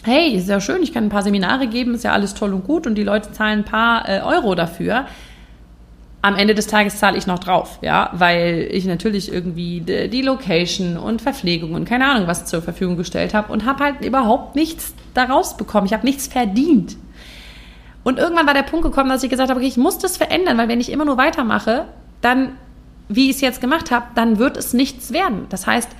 hey, 0.04 0.34
ist 0.34 0.48
ja 0.48 0.60
schön, 0.60 0.82
ich 0.82 0.92
kann 0.92 1.04
ein 1.04 1.10
paar 1.10 1.22
Seminare 1.22 1.66
geben, 1.66 1.94
ist 1.94 2.04
ja 2.04 2.12
alles 2.12 2.34
toll 2.34 2.52
und 2.52 2.64
gut 2.64 2.86
und 2.86 2.94
die 2.94 3.02
Leute 3.02 3.32
zahlen 3.32 3.60
ein 3.60 3.64
paar 3.64 4.08
äh, 4.08 4.20
Euro 4.20 4.54
dafür. 4.54 5.06
Am 6.22 6.36
Ende 6.36 6.54
des 6.54 6.66
Tages 6.66 6.98
zahle 6.98 7.16
ich 7.18 7.26
noch 7.26 7.38
drauf, 7.38 7.78
ja, 7.82 8.10
weil 8.12 8.68
ich 8.70 8.84
natürlich 8.84 9.32
irgendwie 9.32 9.80
die, 9.80 10.08
die 10.08 10.22
Location 10.22 10.96
und 10.96 11.22
Verpflegung 11.22 11.74
und 11.74 11.84
keine 11.84 12.06
Ahnung 12.08 12.26
was 12.26 12.46
zur 12.46 12.62
Verfügung 12.62 12.96
gestellt 12.96 13.34
habe 13.34 13.52
und 13.52 13.64
habe 13.64 13.84
halt 13.84 14.04
überhaupt 14.04 14.56
nichts 14.56 14.94
daraus 15.14 15.56
bekommen. 15.56 15.86
Ich 15.86 15.92
habe 15.92 16.04
nichts 16.04 16.26
verdient. 16.26 16.96
Und 18.02 18.18
irgendwann 18.18 18.46
war 18.46 18.54
der 18.54 18.62
Punkt 18.62 18.84
gekommen, 18.84 19.08
dass 19.08 19.24
ich 19.24 19.30
gesagt 19.30 19.50
habe, 19.50 19.58
okay, 19.58 19.68
ich 19.68 19.76
muss 19.76 19.98
das 19.98 20.16
verändern, 20.16 20.56
weil 20.58 20.68
wenn 20.68 20.80
ich 20.80 20.92
immer 20.92 21.04
nur 21.04 21.16
weitermache, 21.16 21.86
dann, 22.20 22.52
wie 23.08 23.30
ich 23.30 23.36
es 23.36 23.40
jetzt 23.40 23.60
gemacht 23.60 23.90
habe, 23.90 24.06
dann 24.14 24.38
wird 24.38 24.56
es 24.56 24.72
nichts 24.72 25.12
werden. 25.12 25.46
Das 25.48 25.66
heißt, 25.66 25.90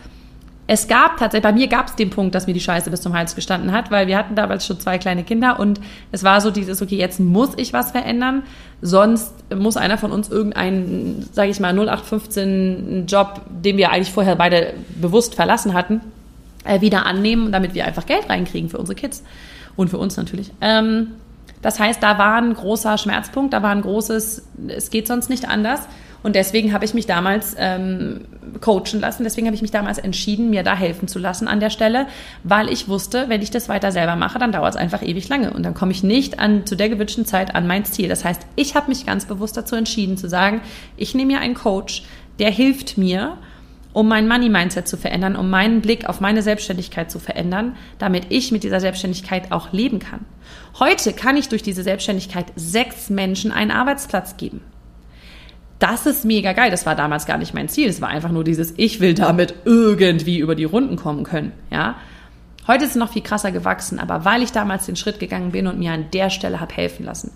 es 0.69 0.89
gab 0.89 1.17
tatsächlich, 1.19 1.43
bei 1.43 1.53
mir 1.53 1.69
gab 1.69 1.89
es 1.89 1.95
den 1.95 2.11
Punkt, 2.11 2.35
dass 2.35 2.47
mir 2.47 2.53
die 2.53 2.61
Scheiße 2.61 2.91
bis 2.91 3.01
zum 3.01 3.15
Hals 3.15 3.37
gestanden 3.37 3.71
hat, 3.73 3.91
weil 3.91 4.09
wir 4.09 4.19
hatten 4.19 4.35
damals 4.35 4.67
schon 4.67 4.81
zwei 4.81 4.99
kleine 4.99 5.23
Kinder 5.23 5.61
und 5.61 5.81
es 6.11 6.25
war 6.25 6.41
so 6.41 6.51
dieses, 6.51 6.83
okay, 6.83 6.97
jetzt 6.97 7.21
muss 7.21 7.51
ich 7.57 7.73
was 7.73 7.93
verändern, 7.93 8.43
sonst 8.83 9.33
muss 9.55 9.77
einer 9.77 9.97
von 9.97 10.11
uns 10.11 10.29
irgendeinen, 10.29 11.29
sage 11.33 11.51
ich 11.51 11.61
mal, 11.61 11.73
0815 11.73 13.07
Job, 13.07 13.43
den 13.49 13.77
wir 13.77 13.93
eigentlich 13.93 14.13
vorher 14.13 14.35
beide 14.35 14.75
bewusst 15.01 15.37
verlassen 15.37 15.73
hatten, 15.73 16.01
äh, 16.65 16.81
wieder 16.81 17.07
annehmen, 17.07 17.53
damit 17.53 17.75
wir 17.75 17.85
einfach 17.85 18.07
Geld 18.07 18.29
reinkriegen 18.29 18.69
für 18.69 18.79
unsere 18.79 18.97
Kids 18.97 19.23
und 19.77 19.89
für 19.89 19.99
uns 19.99 20.17
natürlich. 20.17 20.51
Ähm, 20.61 21.13
das 21.63 21.79
heißt, 21.79 22.03
da 22.03 22.19
war 22.19 22.37
ein 22.37 22.55
großer 22.55 22.99
Schmerzpunkt, 22.99 23.53
da 23.53 23.63
war 23.63 23.71
ein 23.71 23.83
großes, 23.83 24.43
es 24.69 24.91
geht 24.91 25.07
sonst 25.07 25.31
nicht 25.31 25.49
anders. 25.49 25.81
Und 26.27 26.35
deswegen 26.35 26.73
habe 26.73 26.85
ich 26.85 26.93
mich 26.93 27.07
damals 27.07 27.55
ähm, 27.57 28.23
coachen 28.61 28.99
lassen. 28.99 29.23
Deswegen 29.23 29.47
habe 29.47 29.55
ich 29.55 29.63
mich 29.63 29.71
damals 29.71 29.99
entschieden, 29.99 30.51
mir 30.51 30.65
da 30.65 30.75
helfen 30.75 31.07
zu 31.07 31.21
lassen 31.21 31.47
an 31.47 31.61
der 31.61 31.71
Stelle, 31.71 32.09
weil 32.43 32.69
ich 32.69 32.89
wusste, 32.89 33.27
wenn 33.29 33.43
ich 33.43 33.53
das 33.53 33.69
weiter 33.69 33.93
selber 33.93 34.17
mache, 34.17 34.41
dann 34.41 34.51
dauert 34.51 34.75
es 34.75 34.77
einfach 34.77 35.05
ewig 35.05 35.29
lange 35.29 35.53
und 35.53 35.63
dann 35.63 35.73
komme 35.73 35.93
ich 35.93 36.03
nicht 36.03 36.41
an, 36.41 36.67
zu 36.67 36.75
der 36.75 36.89
gewünschten 36.89 37.27
Zeit 37.27 37.55
an 37.55 37.69
mein 37.69 37.85
Ziel. 37.85 38.09
Das 38.09 38.25
heißt, 38.25 38.45
ich 38.57 38.75
habe 38.75 38.89
mich 38.89 39.07
ganz 39.07 39.27
bewusst 39.27 39.57
dazu 39.57 39.77
entschieden 39.77 40.17
zu 40.17 40.29
sagen, 40.29 40.63
ich 40.97 41.15
nehme 41.15 41.35
mir 41.35 41.39
einen 41.39 41.55
Coach, 41.55 42.03
der 42.41 42.51
hilft 42.51 42.99
mir, 42.99 43.39
um 43.93 44.09
mein 44.09 44.27
Money-Mindset 44.27 44.89
zu 44.89 44.97
verändern, 44.97 45.37
um 45.37 45.49
meinen 45.49 45.81
Blick 45.81 46.09
auf 46.09 46.21
meine 46.21 46.43
Selbstständigkeit 46.43 47.09
zu 47.09 47.21
verändern, 47.21 47.77
damit 48.01 48.27
ich 48.31 48.51
mit 48.51 48.65
dieser 48.65 48.81
Selbstständigkeit 48.81 49.53
auch 49.53 49.73
leben 49.73 50.01
kann. 50.01 50.25
Heute 50.81 51.13
kann 51.13 51.37
ich 51.37 51.49
durch 51.51 51.63
diese 51.63 51.85
Selbstständigkeit 51.85 52.47
sechs 52.57 53.11
Menschen 53.11 53.53
einen 53.53 53.71
Arbeitsplatz 53.71 54.37
geben 54.37 54.61
das 55.79 56.07
ist 56.07 56.25
mega 56.25 56.53
geil. 56.53 56.71
Das 56.71 56.87
war 56.87 56.95
damals 56.95 57.27
gar 57.27 57.39
nicht 57.39 57.55
mein 57.55 57.69
Ziel. 57.69 57.89
Es 57.89 58.01
war 58.01 58.09
einfach 58.09 58.31
nur 58.31 58.45
dieses, 58.45 58.75
ich 58.77 59.01
will 59.01 59.15
damit 59.15 59.55
irgendwie 59.65 60.39
über 60.39 60.55
die 60.55 60.65
Runden 60.65 60.97
kommen 60.97 61.25
können, 61.25 61.53
ja. 61.71 61.97
Heute 62.67 62.85
ist 62.85 62.91
es 62.91 62.97
noch 62.97 63.13
viel 63.13 63.23
krasser 63.23 63.53
gewachsen, 63.53 64.01
aber 64.01 64.25
weil 64.25 64.43
ich 64.43 64.51
damals 64.51 64.87
den 64.87 64.97
Schritt 64.97 65.21
gegangen 65.21 65.53
bin 65.53 65.69
und 65.69 65.79
mir 65.79 65.93
an 65.93 66.07
der 66.13 66.31
Stelle 66.31 66.59
habe 66.59 66.75
helfen 66.75 67.07
lassen, 67.07 67.31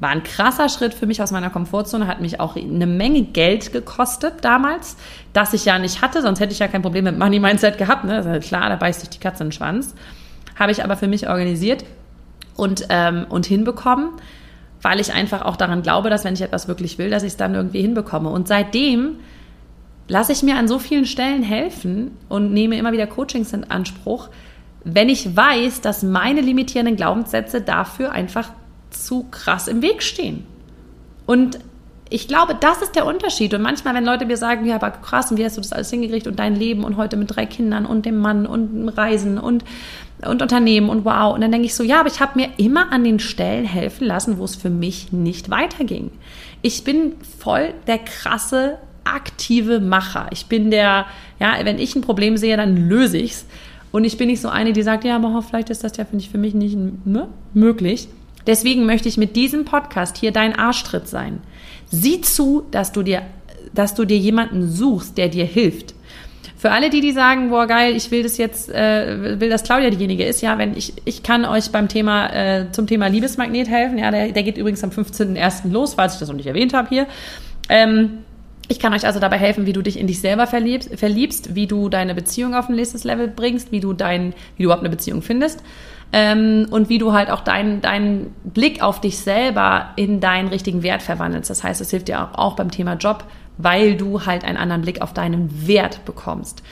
war 0.00 0.08
ein 0.08 0.22
krasser 0.22 0.70
Schritt 0.70 0.94
für 0.94 1.06
mich 1.06 1.22
aus 1.22 1.32
meiner 1.32 1.50
Komfortzone, 1.50 2.06
hat 2.06 2.22
mich 2.22 2.40
auch 2.40 2.56
eine 2.56 2.86
Menge 2.86 3.22
Geld 3.22 3.74
gekostet 3.74 4.36
damals, 4.40 4.96
das 5.34 5.52
ich 5.52 5.66
ja 5.66 5.78
nicht 5.78 6.00
hatte, 6.00 6.22
sonst 6.22 6.40
hätte 6.40 6.54
ich 6.54 6.60
ja 6.60 6.68
kein 6.68 6.80
Problem 6.80 7.04
mit 7.04 7.18
Money 7.18 7.38
Mindset 7.38 7.76
gehabt, 7.76 8.04
ne? 8.04 8.24
Halt 8.24 8.44
klar, 8.44 8.70
da 8.70 8.76
beißt 8.76 9.00
sich 9.00 9.10
die 9.10 9.18
Katze 9.18 9.42
in 9.42 9.48
den 9.48 9.52
Schwanz. 9.52 9.94
Habe 10.58 10.72
ich 10.72 10.82
aber 10.82 10.96
für 10.96 11.08
mich 11.08 11.28
organisiert 11.28 11.84
und, 12.56 12.86
ähm, 12.88 13.26
und 13.28 13.44
hinbekommen 13.44 14.12
weil 14.82 15.00
ich 15.00 15.12
einfach 15.12 15.42
auch 15.42 15.56
daran 15.56 15.82
glaube, 15.82 16.10
dass 16.10 16.24
wenn 16.24 16.34
ich 16.34 16.42
etwas 16.42 16.68
wirklich 16.68 16.98
will, 16.98 17.10
dass 17.10 17.22
ich 17.22 17.32
es 17.32 17.36
dann 17.36 17.54
irgendwie 17.54 17.82
hinbekomme. 17.82 18.30
Und 18.30 18.48
seitdem 18.48 19.16
lasse 20.08 20.32
ich 20.32 20.42
mir 20.42 20.56
an 20.56 20.68
so 20.68 20.78
vielen 20.78 21.06
Stellen 21.06 21.42
helfen 21.42 22.12
und 22.28 22.52
nehme 22.52 22.76
immer 22.76 22.92
wieder 22.92 23.06
Coachings 23.06 23.52
in 23.52 23.70
Anspruch, 23.70 24.28
wenn 24.84 25.08
ich 25.08 25.36
weiß, 25.36 25.82
dass 25.82 26.02
meine 26.02 26.40
limitierenden 26.40 26.96
Glaubenssätze 26.96 27.60
dafür 27.60 28.12
einfach 28.12 28.50
zu 28.90 29.24
krass 29.30 29.68
im 29.68 29.82
Weg 29.82 30.02
stehen. 30.02 30.44
Und 31.26 31.58
ich 32.10 32.26
glaube, 32.26 32.56
das 32.58 32.82
ist 32.82 32.96
der 32.96 33.06
Unterschied. 33.06 33.54
Und 33.54 33.62
manchmal, 33.62 33.94
wenn 33.94 34.04
Leute 34.04 34.26
mir 34.26 34.36
sagen, 34.36 34.66
ja, 34.66 34.74
aber 34.74 34.90
krass, 34.90 35.30
und 35.30 35.38
wie 35.38 35.44
hast 35.44 35.56
du 35.56 35.60
das 35.60 35.72
alles 35.72 35.90
hingekriegt 35.90 36.26
und 36.26 36.38
dein 36.38 36.56
Leben 36.56 36.84
und 36.84 36.96
heute 36.96 37.16
mit 37.16 37.34
drei 37.34 37.46
Kindern 37.46 37.86
und 37.86 38.04
dem 38.04 38.18
Mann 38.18 38.46
und 38.46 38.88
Reisen 38.88 39.38
und 39.38 39.64
und 40.26 40.42
Unternehmen 40.42 40.90
und 40.90 41.04
wow. 41.04 41.34
Und 41.34 41.40
dann 41.40 41.50
denke 41.50 41.66
ich 41.66 41.74
so, 41.74 41.82
ja, 41.82 42.00
aber 42.00 42.08
ich 42.08 42.20
habe 42.20 42.38
mir 42.38 42.50
immer 42.58 42.92
an 42.92 43.04
den 43.04 43.20
Stellen 43.20 43.64
helfen 43.64 44.06
lassen, 44.06 44.38
wo 44.38 44.44
es 44.44 44.56
für 44.56 44.70
mich 44.70 45.12
nicht 45.12 45.50
weiterging. 45.50 46.10
Ich 46.62 46.84
bin 46.84 47.14
voll 47.38 47.72
der 47.86 47.98
krasse, 47.98 48.78
aktive 49.04 49.80
Macher. 49.80 50.28
Ich 50.30 50.46
bin 50.46 50.70
der, 50.70 51.06
ja, 51.38 51.54
wenn 51.62 51.78
ich 51.78 51.96
ein 51.96 52.02
Problem 52.02 52.36
sehe, 52.36 52.56
dann 52.56 52.76
löse 52.76 53.18
ich's. 53.18 53.46
Und 53.92 54.04
ich 54.04 54.18
bin 54.18 54.28
nicht 54.28 54.40
so 54.40 54.48
eine, 54.48 54.72
die 54.72 54.82
sagt, 54.82 55.04
ja, 55.04 55.16
aber 55.16 55.42
vielleicht 55.42 55.70
ist 55.70 55.82
das 55.82 55.96
ja 55.96 56.04
finde 56.04 56.22
ich, 56.22 56.30
für 56.30 56.38
mich 56.38 56.54
nicht 56.54 56.76
ne, 56.76 57.28
möglich. 57.54 58.08
Deswegen 58.46 58.86
möchte 58.86 59.08
ich 59.08 59.16
mit 59.16 59.36
diesem 59.36 59.64
Podcast 59.64 60.16
hier 60.16 60.32
dein 60.32 60.54
Arschtritt 60.54 61.08
sein. 61.08 61.40
Sieh 61.90 62.20
zu, 62.20 62.64
dass 62.70 62.92
du 62.92 63.02
dir, 63.02 63.22
dass 63.74 63.94
du 63.94 64.04
dir 64.04 64.16
jemanden 64.16 64.70
suchst, 64.70 65.18
der 65.18 65.28
dir 65.28 65.44
hilft. 65.44 65.94
Für 66.56 66.72
alle, 66.72 66.90
die, 66.90 67.00
die 67.00 67.12
sagen, 67.12 67.48
boah, 67.48 67.66
geil, 67.66 67.96
ich 67.96 68.10
will 68.10 68.22
das 68.22 68.36
jetzt, 68.36 68.68
äh, 68.68 69.40
will, 69.40 69.48
dass 69.48 69.62
Claudia 69.62 69.88
diejenige 69.88 70.24
ist, 70.24 70.42
ja, 70.42 70.58
wenn 70.58 70.76
ich, 70.76 70.92
ich 71.06 71.22
kann 71.22 71.46
euch 71.46 71.70
beim 71.70 71.88
Thema, 71.88 72.28
äh, 72.34 72.66
zum 72.70 72.86
Thema 72.86 73.06
Liebesmagnet 73.06 73.66
helfen, 73.68 73.96
ja, 73.96 74.10
der, 74.10 74.32
der 74.32 74.42
geht 74.42 74.58
übrigens 74.58 74.84
am 74.84 74.90
15.01. 74.90 75.70
los, 75.70 75.94
falls 75.94 76.14
ich 76.14 76.20
das 76.20 76.28
noch 76.28 76.36
nicht 76.36 76.46
erwähnt 76.46 76.74
habe 76.74 76.88
hier. 76.90 77.06
Ähm, 77.70 78.18
ich 78.68 78.78
kann 78.78 78.92
euch 78.92 79.06
also 79.06 79.18
dabei 79.20 79.38
helfen, 79.38 79.64
wie 79.64 79.72
du 79.72 79.82
dich 79.82 79.98
in 79.98 80.06
dich 80.06 80.20
selber 80.20 80.46
verliebst, 80.46 80.96
verliebst, 80.96 81.54
wie 81.54 81.66
du 81.66 81.88
deine 81.88 82.14
Beziehung 82.14 82.54
auf 82.54 82.68
ein 82.68 82.76
nächstes 82.76 83.04
Level 83.04 83.26
bringst, 83.26 83.72
wie 83.72 83.80
du 83.80 83.94
dein, 83.94 84.34
wie 84.56 84.62
du 84.62 84.64
überhaupt 84.64 84.82
eine 84.82 84.90
Beziehung 84.90 85.22
findest. 85.22 85.60
Ähm, 86.12 86.66
und 86.70 86.88
wie 86.88 86.98
du 86.98 87.12
halt 87.12 87.30
auch 87.30 87.40
deinen 87.40 87.80
deinen 87.80 88.34
Blick 88.44 88.82
auf 88.82 89.00
dich 89.00 89.18
selber 89.18 89.90
in 89.96 90.20
deinen 90.20 90.48
richtigen 90.48 90.82
Wert 90.82 91.02
verwandelst. 91.02 91.50
Das 91.50 91.62
heißt, 91.62 91.80
es 91.80 91.90
hilft 91.90 92.08
dir 92.08 92.22
auch, 92.22 92.38
auch 92.38 92.56
beim 92.56 92.70
Thema 92.70 92.94
Job, 92.94 93.24
weil 93.58 93.96
du 93.96 94.26
halt 94.26 94.44
einen 94.44 94.56
anderen 94.56 94.82
Blick 94.82 95.02
auf 95.02 95.12
deinen 95.12 95.66
Wert 95.66 96.04
bekommst. 96.04 96.62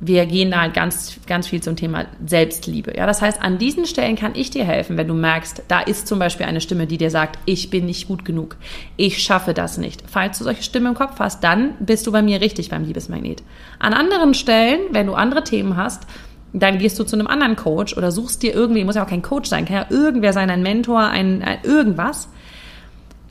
Wir 0.00 0.26
gehen 0.26 0.50
da 0.50 0.60
halt 0.60 0.74
ganz, 0.74 1.18
ganz 1.26 1.46
viel 1.46 1.62
zum 1.62 1.76
Thema 1.76 2.06
Selbstliebe. 2.26 2.94
Ja, 2.96 3.06
das 3.06 3.22
heißt, 3.22 3.40
an 3.40 3.58
diesen 3.58 3.86
Stellen 3.86 4.16
kann 4.16 4.32
ich 4.34 4.50
dir 4.50 4.64
helfen, 4.64 4.96
wenn 4.96 5.08
du 5.08 5.14
merkst, 5.14 5.62
da 5.68 5.80
ist 5.80 6.06
zum 6.06 6.18
Beispiel 6.18 6.46
eine 6.46 6.60
Stimme, 6.60 6.86
die 6.86 6.98
dir 6.98 7.10
sagt, 7.10 7.38
ich 7.46 7.70
bin 7.70 7.86
nicht 7.86 8.08
gut 8.08 8.24
genug, 8.24 8.56
ich 8.96 9.22
schaffe 9.22 9.54
das 9.54 9.78
nicht. 9.78 10.02
Falls 10.06 10.38
du 10.38 10.44
solche 10.44 10.64
Stimmen 10.64 10.88
im 10.88 10.94
Kopf 10.94 11.20
hast, 11.20 11.42
dann 11.42 11.74
bist 11.78 12.06
du 12.06 12.12
bei 12.12 12.22
mir 12.22 12.40
richtig 12.40 12.68
beim 12.68 12.84
Liebesmagnet. 12.84 13.42
An 13.78 13.94
anderen 13.94 14.34
Stellen, 14.34 14.80
wenn 14.90 15.06
du 15.06 15.14
andere 15.14 15.44
Themen 15.44 15.76
hast, 15.76 16.06
dann 16.54 16.78
gehst 16.78 16.98
du 16.98 17.04
zu 17.04 17.16
einem 17.16 17.26
anderen 17.26 17.56
Coach 17.56 17.96
oder 17.96 18.12
suchst 18.12 18.42
dir 18.42 18.54
irgendwie, 18.54 18.84
muss 18.84 18.94
ja 18.94 19.04
auch 19.04 19.08
kein 19.08 19.22
Coach 19.22 19.50
sein, 19.50 19.64
kann 19.64 19.76
ja 19.76 19.86
irgendwer 19.90 20.32
sein, 20.32 20.50
ein 20.50 20.62
Mentor, 20.62 21.00
ein, 21.00 21.42
ein 21.42 21.58
irgendwas, 21.64 22.28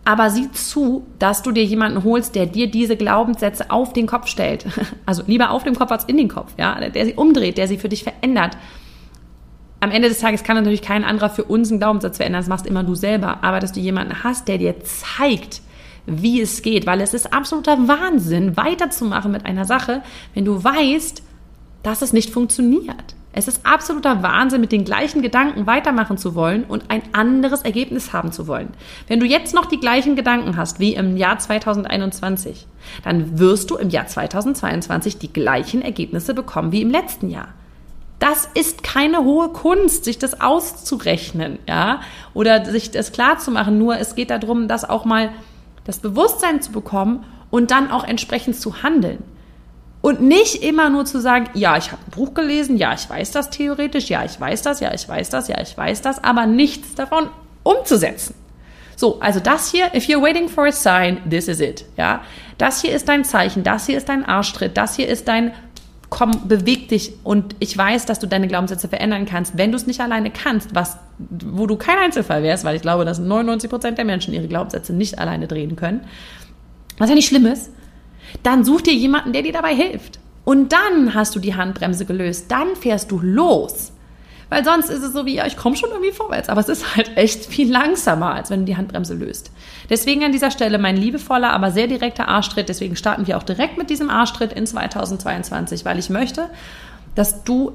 aber 0.05 0.29
sieh 0.29 0.51
zu, 0.51 1.07
dass 1.19 1.41
du 1.41 1.51
dir 1.51 1.63
jemanden 1.63 2.03
holst, 2.03 2.35
der 2.35 2.45
dir 2.45 2.69
diese 2.69 2.97
Glaubenssätze 2.97 3.71
auf 3.71 3.93
den 3.93 4.07
Kopf 4.07 4.27
stellt. 4.27 4.65
Also 5.05 5.23
lieber 5.27 5.51
auf 5.51 5.63
dem 5.63 5.75
Kopf 5.75 5.91
als 5.91 6.05
in 6.05 6.17
den 6.17 6.29
Kopf, 6.29 6.53
ja, 6.57 6.89
der 6.89 7.05
sie 7.05 7.13
umdreht, 7.13 7.57
der 7.57 7.67
sie 7.67 7.77
für 7.77 7.89
dich 7.89 8.03
verändert. 8.03 8.57
Am 9.79 9.91
Ende 9.91 10.07
des 10.07 10.19
Tages 10.19 10.43
kann 10.43 10.55
natürlich 10.55 10.81
kein 10.81 11.03
anderer 11.03 11.29
für 11.29 11.43
uns 11.43 11.69
einen 11.69 11.79
Glaubenssatz 11.79 12.17
verändern, 12.17 12.41
das 12.41 12.47
machst 12.47 12.65
immer 12.65 12.83
du 12.83 12.95
selber. 12.95 13.43
Aber 13.43 13.59
dass 13.59 13.73
du 13.73 13.81
jemanden 13.81 14.23
hast, 14.23 14.47
der 14.47 14.57
dir 14.57 14.75
zeigt, 14.81 15.61
wie 16.05 16.41
es 16.41 16.61
geht, 16.61 16.85
weil 16.85 17.01
es 17.01 17.13
ist 17.13 17.33
absoluter 17.33 17.87
Wahnsinn, 17.87 18.55
weiterzumachen 18.57 19.31
mit 19.31 19.45
einer 19.45 19.65
Sache, 19.65 20.01
wenn 20.33 20.45
du 20.45 20.63
weißt, 20.63 21.21
dass 21.83 22.01
es 22.01 22.13
nicht 22.13 22.31
funktioniert. 22.31 23.15
Es 23.35 23.47
ist 23.47 23.65
absoluter 23.65 24.21
Wahnsinn, 24.21 24.61
mit 24.61 24.71
den 24.71 24.85
gleichen 24.85 25.23
Gedanken 25.23 25.65
weitermachen 25.65 26.19
zu 26.19 26.35
wollen 26.35 26.63
und 26.63 26.91
ein 26.91 27.01
anderes 27.13 27.63
Ergebnis 27.63 28.13
haben 28.13 28.31
zu 28.31 28.47
wollen. 28.47 28.69
Wenn 29.07 29.19
du 29.19 29.25
jetzt 29.25 29.55
noch 29.55 29.65
die 29.65 29.79
gleichen 29.79 30.15
Gedanken 30.15 30.55
hast 30.55 30.79
wie 30.79 30.93
im 30.93 31.17
Jahr 31.17 31.39
2021, 31.39 32.67
dann 33.03 33.39
wirst 33.39 33.71
du 33.71 33.75
im 33.77 33.89
Jahr 33.89 34.05
2022 34.05 35.17
die 35.17 35.33
gleichen 35.33 35.81
Ergebnisse 35.81 36.35
bekommen 36.35 36.71
wie 36.71 36.83
im 36.83 36.91
letzten 36.91 37.31
Jahr. 37.31 37.49
Das 38.19 38.47
ist 38.53 38.83
keine 38.83 39.23
hohe 39.23 39.49
Kunst, 39.49 40.05
sich 40.05 40.19
das 40.19 40.39
auszurechnen, 40.39 41.57
ja, 41.67 42.01
oder 42.35 42.63
sich 42.65 42.91
das 42.91 43.11
klar 43.11 43.39
zu 43.39 43.49
machen. 43.49 43.79
Nur 43.79 43.97
es 43.97 44.13
geht 44.13 44.29
darum, 44.29 44.67
das 44.67 44.87
auch 44.87 45.05
mal 45.05 45.31
das 45.85 45.99
Bewusstsein 45.99 46.61
zu 46.61 46.71
bekommen 46.71 47.25
und 47.49 47.71
dann 47.71 47.91
auch 47.91 48.03
entsprechend 48.03 48.55
zu 48.55 48.83
handeln. 48.83 49.23
Und 50.03 50.21
nicht 50.21 50.61
immer 50.61 50.89
nur 50.89 51.05
zu 51.05 51.21
sagen, 51.21 51.49
ja, 51.53 51.77
ich 51.77 51.93
habe 51.93 52.01
ein 52.05 52.11
Buch 52.11 52.33
gelesen, 52.33 52.75
ja, 52.75 52.93
ich 52.93 53.09
weiß 53.09 53.31
das 53.31 53.49
theoretisch, 53.51 54.09
ja, 54.09 54.25
ich 54.25 54.37
weiß 54.37 54.61
das, 54.61 54.81
ja, 54.81 54.93
ich 54.93 55.07
weiß 55.07 55.29
das, 55.29 55.47
ja, 55.47 55.61
ich 55.61 55.77
weiß 55.77 56.01
das, 56.01 56.21
aber 56.21 56.45
nichts 56.45 56.93
davon 56.93 57.29
umzusetzen. 57.63 58.35
So, 58.97 59.21
also 59.21 59.39
das 59.39 59.71
hier, 59.71 59.85
if 59.95 60.07
you're 60.07 60.21
waiting 60.21 60.49
for 60.49 60.65
a 60.65 60.73
sign, 60.73 61.21
this 61.29 61.47
is 61.47 61.61
it. 61.61 61.85
Ja, 61.95 62.21
das 62.57 62.81
hier 62.81 62.93
ist 62.93 63.07
dein 63.07 63.23
Zeichen, 63.23 63.63
das 63.63 63.85
hier 63.85 63.95
ist 63.95 64.09
dein 64.09 64.25
Arschtritt, 64.25 64.75
das 64.75 64.97
hier 64.97 65.07
ist 65.07 65.29
dein 65.29 65.53
komm, 66.09 66.49
beweg 66.49 66.89
dich 66.89 67.13
und 67.23 67.55
ich 67.59 67.77
weiß, 67.77 68.05
dass 68.05 68.19
du 68.19 68.27
deine 68.27 68.49
Glaubenssätze 68.49 68.89
verändern 68.89 69.25
kannst, 69.25 69.57
wenn 69.57 69.71
du 69.71 69.77
es 69.77 69.87
nicht 69.87 70.01
alleine 70.01 70.31
kannst, 70.31 70.75
was, 70.75 70.97
wo 71.17 71.65
du 71.65 71.77
kein 71.77 71.97
Einzelfall 71.97 72.43
wärst, 72.43 72.65
weil 72.65 72.75
ich 72.75 72.81
glaube, 72.81 73.05
dass 73.05 73.19
99 73.19 73.69
Prozent 73.69 73.97
der 73.97 74.03
Menschen 74.03 74.33
ihre 74.33 74.49
Glaubenssätze 74.49 74.91
nicht 74.91 75.17
alleine 75.17 75.47
drehen 75.47 75.77
können, 75.77 76.01
was 76.97 77.07
ja 77.07 77.15
nicht 77.15 77.29
schlimm 77.29 77.45
ist, 77.45 77.71
dann 78.43 78.63
such 78.63 78.81
dir 78.81 78.93
jemanden, 78.93 79.33
der 79.33 79.41
dir 79.41 79.53
dabei 79.53 79.75
hilft. 79.75 80.19
Und 80.45 80.73
dann 80.73 81.13
hast 81.13 81.35
du 81.35 81.39
die 81.39 81.55
Handbremse 81.55 82.05
gelöst, 82.05 82.45
dann 82.49 82.75
fährst 82.75 83.11
du 83.11 83.19
los. 83.19 83.93
Weil 84.49 84.65
sonst 84.65 84.89
ist 84.89 85.01
es 85.01 85.13
so 85.13 85.25
wie, 85.25 85.35
ja, 85.35 85.47
ich 85.47 85.57
komme 85.57 85.75
schon 85.75 85.89
irgendwie 85.89 86.11
vorwärts, 86.11 86.47
aber 86.47 86.61
es 86.61 86.69
ist 86.69 86.95
halt 86.95 87.17
echt 87.17 87.45
viel 87.45 87.71
langsamer, 87.71 88.35
als 88.35 88.51
wenn 88.51 88.59
du 88.59 88.65
die 88.65 88.77
Handbremse 88.77 89.15
löst. 89.15 89.51
Deswegen 89.89 90.23
an 90.23 90.31
dieser 90.31 90.51
Stelle 90.51 90.77
mein 90.77 90.95
liebevoller, 90.95 91.51
aber 91.51 91.71
sehr 91.71 91.87
direkter 91.87 92.27
Arschtritt. 92.27 92.69
Deswegen 92.69 92.95
starten 92.95 93.25
wir 93.25 93.37
auch 93.37 93.43
direkt 93.43 93.79
mit 93.79 93.89
diesem 93.89 94.11
Arschtritt 94.11 94.53
in 94.53 94.67
2022, 94.67 95.85
weil 95.85 95.97
ich 95.97 96.11
möchte, 96.11 96.49
dass 97.15 97.43
du 97.43 97.71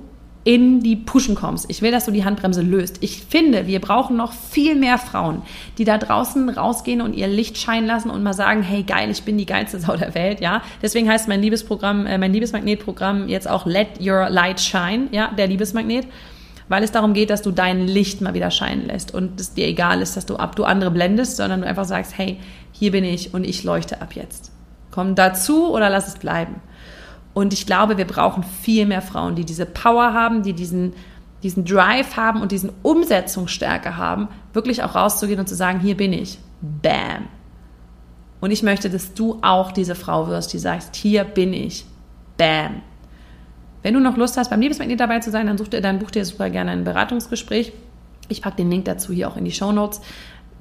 in 0.48 0.80
die 0.80 0.96
Pushen 0.96 1.34
kommst. 1.34 1.66
Ich 1.68 1.82
will, 1.82 1.92
dass 1.92 2.06
du 2.06 2.10
die 2.10 2.24
Handbremse 2.24 2.62
löst. 2.62 3.02
Ich 3.02 3.20
finde, 3.20 3.66
wir 3.66 3.82
brauchen 3.82 4.16
noch 4.16 4.32
viel 4.32 4.76
mehr 4.76 4.96
Frauen, 4.96 5.42
die 5.76 5.84
da 5.84 5.98
draußen 5.98 6.48
rausgehen 6.48 7.02
und 7.02 7.12
ihr 7.12 7.26
Licht 7.26 7.58
scheinen 7.58 7.86
lassen 7.86 8.08
und 8.08 8.22
mal 8.22 8.32
sagen, 8.32 8.62
hey 8.62 8.82
geil, 8.82 9.10
ich 9.10 9.24
bin 9.24 9.36
die 9.36 9.44
geilste 9.44 9.78
Sau 9.78 9.94
der 9.94 10.14
Welt, 10.14 10.40
ja. 10.40 10.62
Deswegen 10.80 11.06
heißt 11.06 11.28
mein 11.28 11.42
Liebesprogramm, 11.42 12.06
äh, 12.06 12.16
mein 12.16 12.32
Liebesmagnetprogramm 12.32 13.28
jetzt 13.28 13.46
auch 13.46 13.66
Let 13.66 14.00
Your 14.00 14.30
Light 14.30 14.58
Shine, 14.58 15.08
ja, 15.12 15.30
der 15.36 15.48
Liebesmagnet 15.48 16.06
weil 16.70 16.82
es 16.82 16.92
darum 16.92 17.14
geht, 17.14 17.30
dass 17.30 17.40
du 17.40 17.50
dein 17.50 17.86
Licht 17.86 18.20
mal 18.20 18.34
wieder 18.34 18.50
scheinen 18.50 18.86
lässt 18.88 19.14
und 19.14 19.40
es 19.40 19.54
dir 19.54 19.66
egal 19.66 20.02
ist, 20.02 20.18
dass 20.18 20.26
du 20.26 20.36
ab 20.36 20.54
du 20.54 20.64
andere 20.64 20.90
blendest, 20.90 21.38
sondern 21.38 21.62
du 21.62 21.66
einfach 21.66 21.86
sagst, 21.86 22.18
hey, 22.18 22.38
hier 22.72 22.90
bin 22.90 23.04
ich 23.04 23.32
und 23.32 23.44
ich 23.44 23.64
leuchte 23.64 24.02
ab 24.02 24.14
jetzt. 24.14 24.52
Komm 24.90 25.14
dazu 25.14 25.72
oder 25.72 25.88
lass 25.88 26.08
es 26.08 26.16
bleiben. 26.16 26.56
Und 27.38 27.52
ich 27.52 27.66
glaube, 27.66 27.96
wir 27.98 28.04
brauchen 28.04 28.42
viel 28.42 28.84
mehr 28.84 29.00
Frauen, 29.00 29.36
die 29.36 29.44
diese 29.44 29.64
Power 29.64 30.12
haben, 30.12 30.42
die 30.42 30.54
diesen, 30.54 30.94
diesen 31.44 31.64
Drive 31.64 32.16
haben 32.16 32.42
und 32.42 32.50
diesen 32.50 32.72
Umsetzungsstärke 32.82 33.96
haben, 33.96 34.26
wirklich 34.52 34.82
auch 34.82 34.96
rauszugehen 34.96 35.38
und 35.38 35.48
zu 35.48 35.54
sagen, 35.54 35.78
hier 35.78 35.96
bin 35.96 36.12
ich. 36.12 36.40
Bam. 36.60 37.28
Und 38.40 38.50
ich 38.50 38.64
möchte, 38.64 38.90
dass 38.90 39.14
du 39.14 39.38
auch 39.40 39.70
diese 39.70 39.94
Frau 39.94 40.26
wirst, 40.26 40.52
die 40.52 40.58
sagst, 40.58 40.96
hier 40.96 41.22
bin 41.22 41.52
ich. 41.52 41.84
Bam. 42.38 42.82
Wenn 43.84 43.94
du 43.94 44.00
noch 44.00 44.16
Lust 44.16 44.36
hast, 44.36 44.50
beim 44.50 44.60
Liebesmagnet 44.60 44.98
dabei 44.98 45.20
zu 45.20 45.30
sein, 45.30 45.46
dann, 45.46 45.58
such 45.58 45.68
dir, 45.68 45.80
dann 45.80 46.00
buch 46.00 46.10
dir 46.10 46.24
super 46.24 46.50
gerne 46.50 46.72
ein 46.72 46.82
Beratungsgespräch. 46.82 47.72
Ich 48.28 48.42
packe 48.42 48.56
den 48.56 48.68
Link 48.68 48.86
dazu 48.86 49.12
hier 49.12 49.28
auch 49.28 49.36
in 49.36 49.44
die 49.44 49.52
Show 49.52 49.70
Notes. 49.70 50.00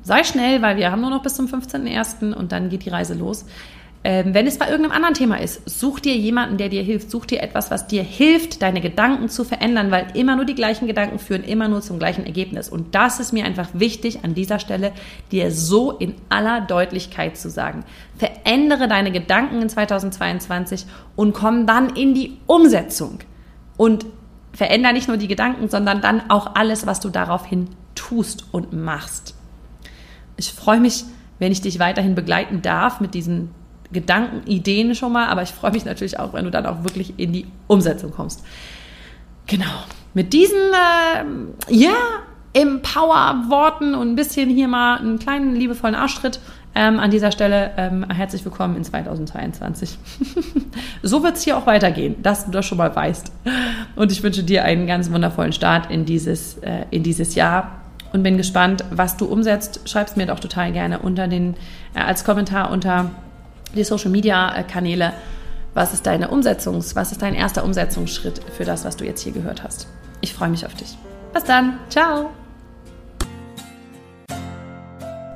Sei 0.03 0.23
schnell, 0.23 0.61
weil 0.61 0.77
wir 0.77 0.91
haben 0.91 1.01
nur 1.01 1.09
noch 1.09 1.23
bis 1.23 1.33
zum 1.33 1.47
15.01. 1.47 2.35
und 2.35 2.51
dann 2.51 2.69
geht 2.69 2.85
die 2.85 2.89
Reise 2.91 3.15
los. 3.15 3.45
Ähm, 4.07 4.33
wenn 4.33 4.47
es 4.47 4.57
bei 4.57 4.67
irgendeinem 4.69 4.93
anderen 4.95 5.15
Thema 5.15 5.35
ist, 5.35 5.69
such 5.69 5.99
dir 5.99 6.15
jemanden, 6.15 6.55
der 6.55 6.69
dir 6.69 6.81
hilft. 6.81 7.11
Such 7.11 7.25
dir 7.25 7.43
etwas, 7.43 7.71
was 7.71 7.87
dir 7.87 8.03
hilft, 8.03 8.61
deine 8.61 8.79
Gedanken 8.79 9.27
zu 9.27 9.43
verändern, 9.43 9.91
weil 9.91 10.07
immer 10.13 10.37
nur 10.37 10.45
die 10.45 10.55
gleichen 10.55 10.87
Gedanken 10.87 11.19
führen 11.19 11.43
immer 11.43 11.67
nur 11.67 11.81
zum 11.81 11.99
gleichen 11.99 12.25
Ergebnis. 12.25 12.69
Und 12.69 12.95
das 12.95 13.19
ist 13.19 13.33
mir 13.33 13.43
einfach 13.43 13.67
wichtig 13.73 14.23
an 14.23 14.33
dieser 14.33 14.59
Stelle, 14.59 14.93
dir 15.33 15.51
so 15.51 15.91
in 15.91 16.15
aller 16.29 16.61
Deutlichkeit 16.61 17.35
zu 17.35 17.49
sagen. 17.49 17.83
Verändere 18.15 18.87
deine 18.87 19.11
Gedanken 19.11 19.61
in 19.61 19.67
2022 19.67 20.85
und 21.17 21.33
komm 21.33 21.67
dann 21.67 21.89
in 21.89 22.13
die 22.13 22.37
Umsetzung. 22.47 23.19
Und 23.75 24.05
verändere 24.53 24.93
nicht 24.93 25.09
nur 25.09 25.17
die 25.17 25.27
Gedanken, 25.27 25.67
sondern 25.67 25.99
dann 25.99 26.29
auch 26.29 26.55
alles, 26.55 26.87
was 26.87 27.01
du 27.01 27.09
daraufhin 27.09 27.67
tust 27.93 28.45
und 28.53 28.71
machst. 28.71 29.35
Ich 30.37 30.53
freue 30.53 30.79
mich, 30.79 31.03
wenn 31.39 31.51
ich 31.51 31.59
dich 31.59 31.79
weiterhin 31.79 32.15
begleiten 32.15 32.61
darf 32.61 33.01
mit 33.01 33.13
diesen 33.13 33.49
Gedanken, 33.91 34.47
Ideen 34.49 34.95
schon 34.95 35.13
mal, 35.13 35.27
aber 35.27 35.43
ich 35.43 35.49
freue 35.49 35.71
mich 35.71 35.85
natürlich 35.85 36.19
auch, 36.19 36.33
wenn 36.33 36.45
du 36.45 36.51
dann 36.51 36.65
auch 36.65 36.83
wirklich 36.83 37.13
in 37.17 37.33
die 37.33 37.45
Umsetzung 37.67 38.11
kommst. 38.11 38.43
Genau. 39.45 39.65
Mit 40.13 40.33
diesen, 40.33 40.57
äh, 40.57 41.73
ja, 41.73 41.95
Empower-Worten 42.53 43.93
und 43.93 44.09
ein 44.09 44.15
bisschen 44.15 44.49
hier 44.49 44.67
mal 44.67 44.97
einen 44.97 45.19
kleinen 45.19 45.55
liebevollen 45.55 45.95
Arschtritt 45.95 46.39
ähm, 46.73 46.99
an 46.99 47.11
dieser 47.11 47.31
Stelle 47.31 47.71
ähm, 47.77 48.05
herzlich 48.09 48.43
willkommen 48.45 48.75
in 48.75 48.83
2022. 48.83 49.97
so 51.03 51.23
wird 51.23 51.37
es 51.37 51.43
hier 51.43 51.57
auch 51.57 51.65
weitergehen, 51.65 52.21
dass 52.21 52.45
du 52.45 52.51
das 52.51 52.65
schon 52.65 52.77
mal 52.77 52.95
weißt. 52.95 53.31
Und 53.95 54.11
ich 54.11 54.23
wünsche 54.23 54.43
dir 54.43 54.63
einen 54.63 54.87
ganz 54.87 55.11
wundervollen 55.11 55.53
Start 55.53 55.91
in 55.91 56.05
dieses, 56.05 56.57
äh, 56.59 56.85
in 56.89 57.03
dieses 57.03 57.35
Jahr 57.35 57.81
und 58.13 58.23
bin 58.23 58.37
gespannt, 58.37 58.85
was 58.91 59.17
du 59.17 59.25
umsetzt. 59.25 59.81
Schreib 59.85 60.07
es 60.07 60.15
mir 60.15 60.25
doch 60.25 60.39
total 60.39 60.71
gerne 60.71 60.99
unter 60.99 61.27
den, 61.27 61.55
äh, 61.93 61.99
als 61.99 62.23
Kommentar 62.23 62.71
unter 62.71 63.11
die 63.75 63.83
Social 63.83 64.09
Media 64.09 64.63
Kanäle. 64.63 65.13
Was 65.73 65.93
ist 65.93 66.07
deine 66.07 66.29
Umsetzungs, 66.29 66.95
was 66.95 67.11
ist 67.11 67.21
dein 67.21 67.35
erster 67.35 67.63
Umsetzungsschritt 67.63 68.41
für 68.55 68.65
das, 68.65 68.83
was 68.83 68.97
du 68.97 69.05
jetzt 69.05 69.21
hier 69.21 69.31
gehört 69.31 69.63
hast? 69.63 69.87
Ich 70.21 70.33
freue 70.33 70.49
mich 70.49 70.65
auf 70.65 70.73
dich. 70.73 70.97
Bis 71.33 71.43
dann. 71.43 71.77
Ciao. 71.89 72.31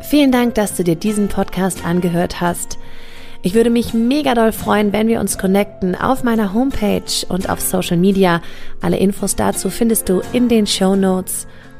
Vielen 0.01 0.31
Dank, 0.31 0.55
dass 0.55 0.75
du 0.75 0.83
dir 0.83 0.95
diesen 0.95 1.27
Podcast 1.27 1.85
angehört 1.85 2.41
hast. 2.41 2.77
Ich 3.43 3.53
würde 3.53 3.69
mich 3.69 3.93
mega 3.93 4.35
doll 4.35 4.51
freuen, 4.51 4.93
wenn 4.93 5.07
wir 5.07 5.19
uns 5.19 5.37
connecten 5.37 5.95
auf 5.95 6.23
meiner 6.23 6.53
Homepage 6.53 7.25
und 7.29 7.49
auf 7.49 7.59
Social 7.59 7.97
Media. 7.97 8.41
Alle 8.81 8.97
Infos 8.97 9.35
dazu 9.35 9.69
findest 9.69 10.09
du 10.09 10.21
in 10.33 10.47
den 10.47 10.67
Show 10.67 10.95
Notes. 10.95 11.47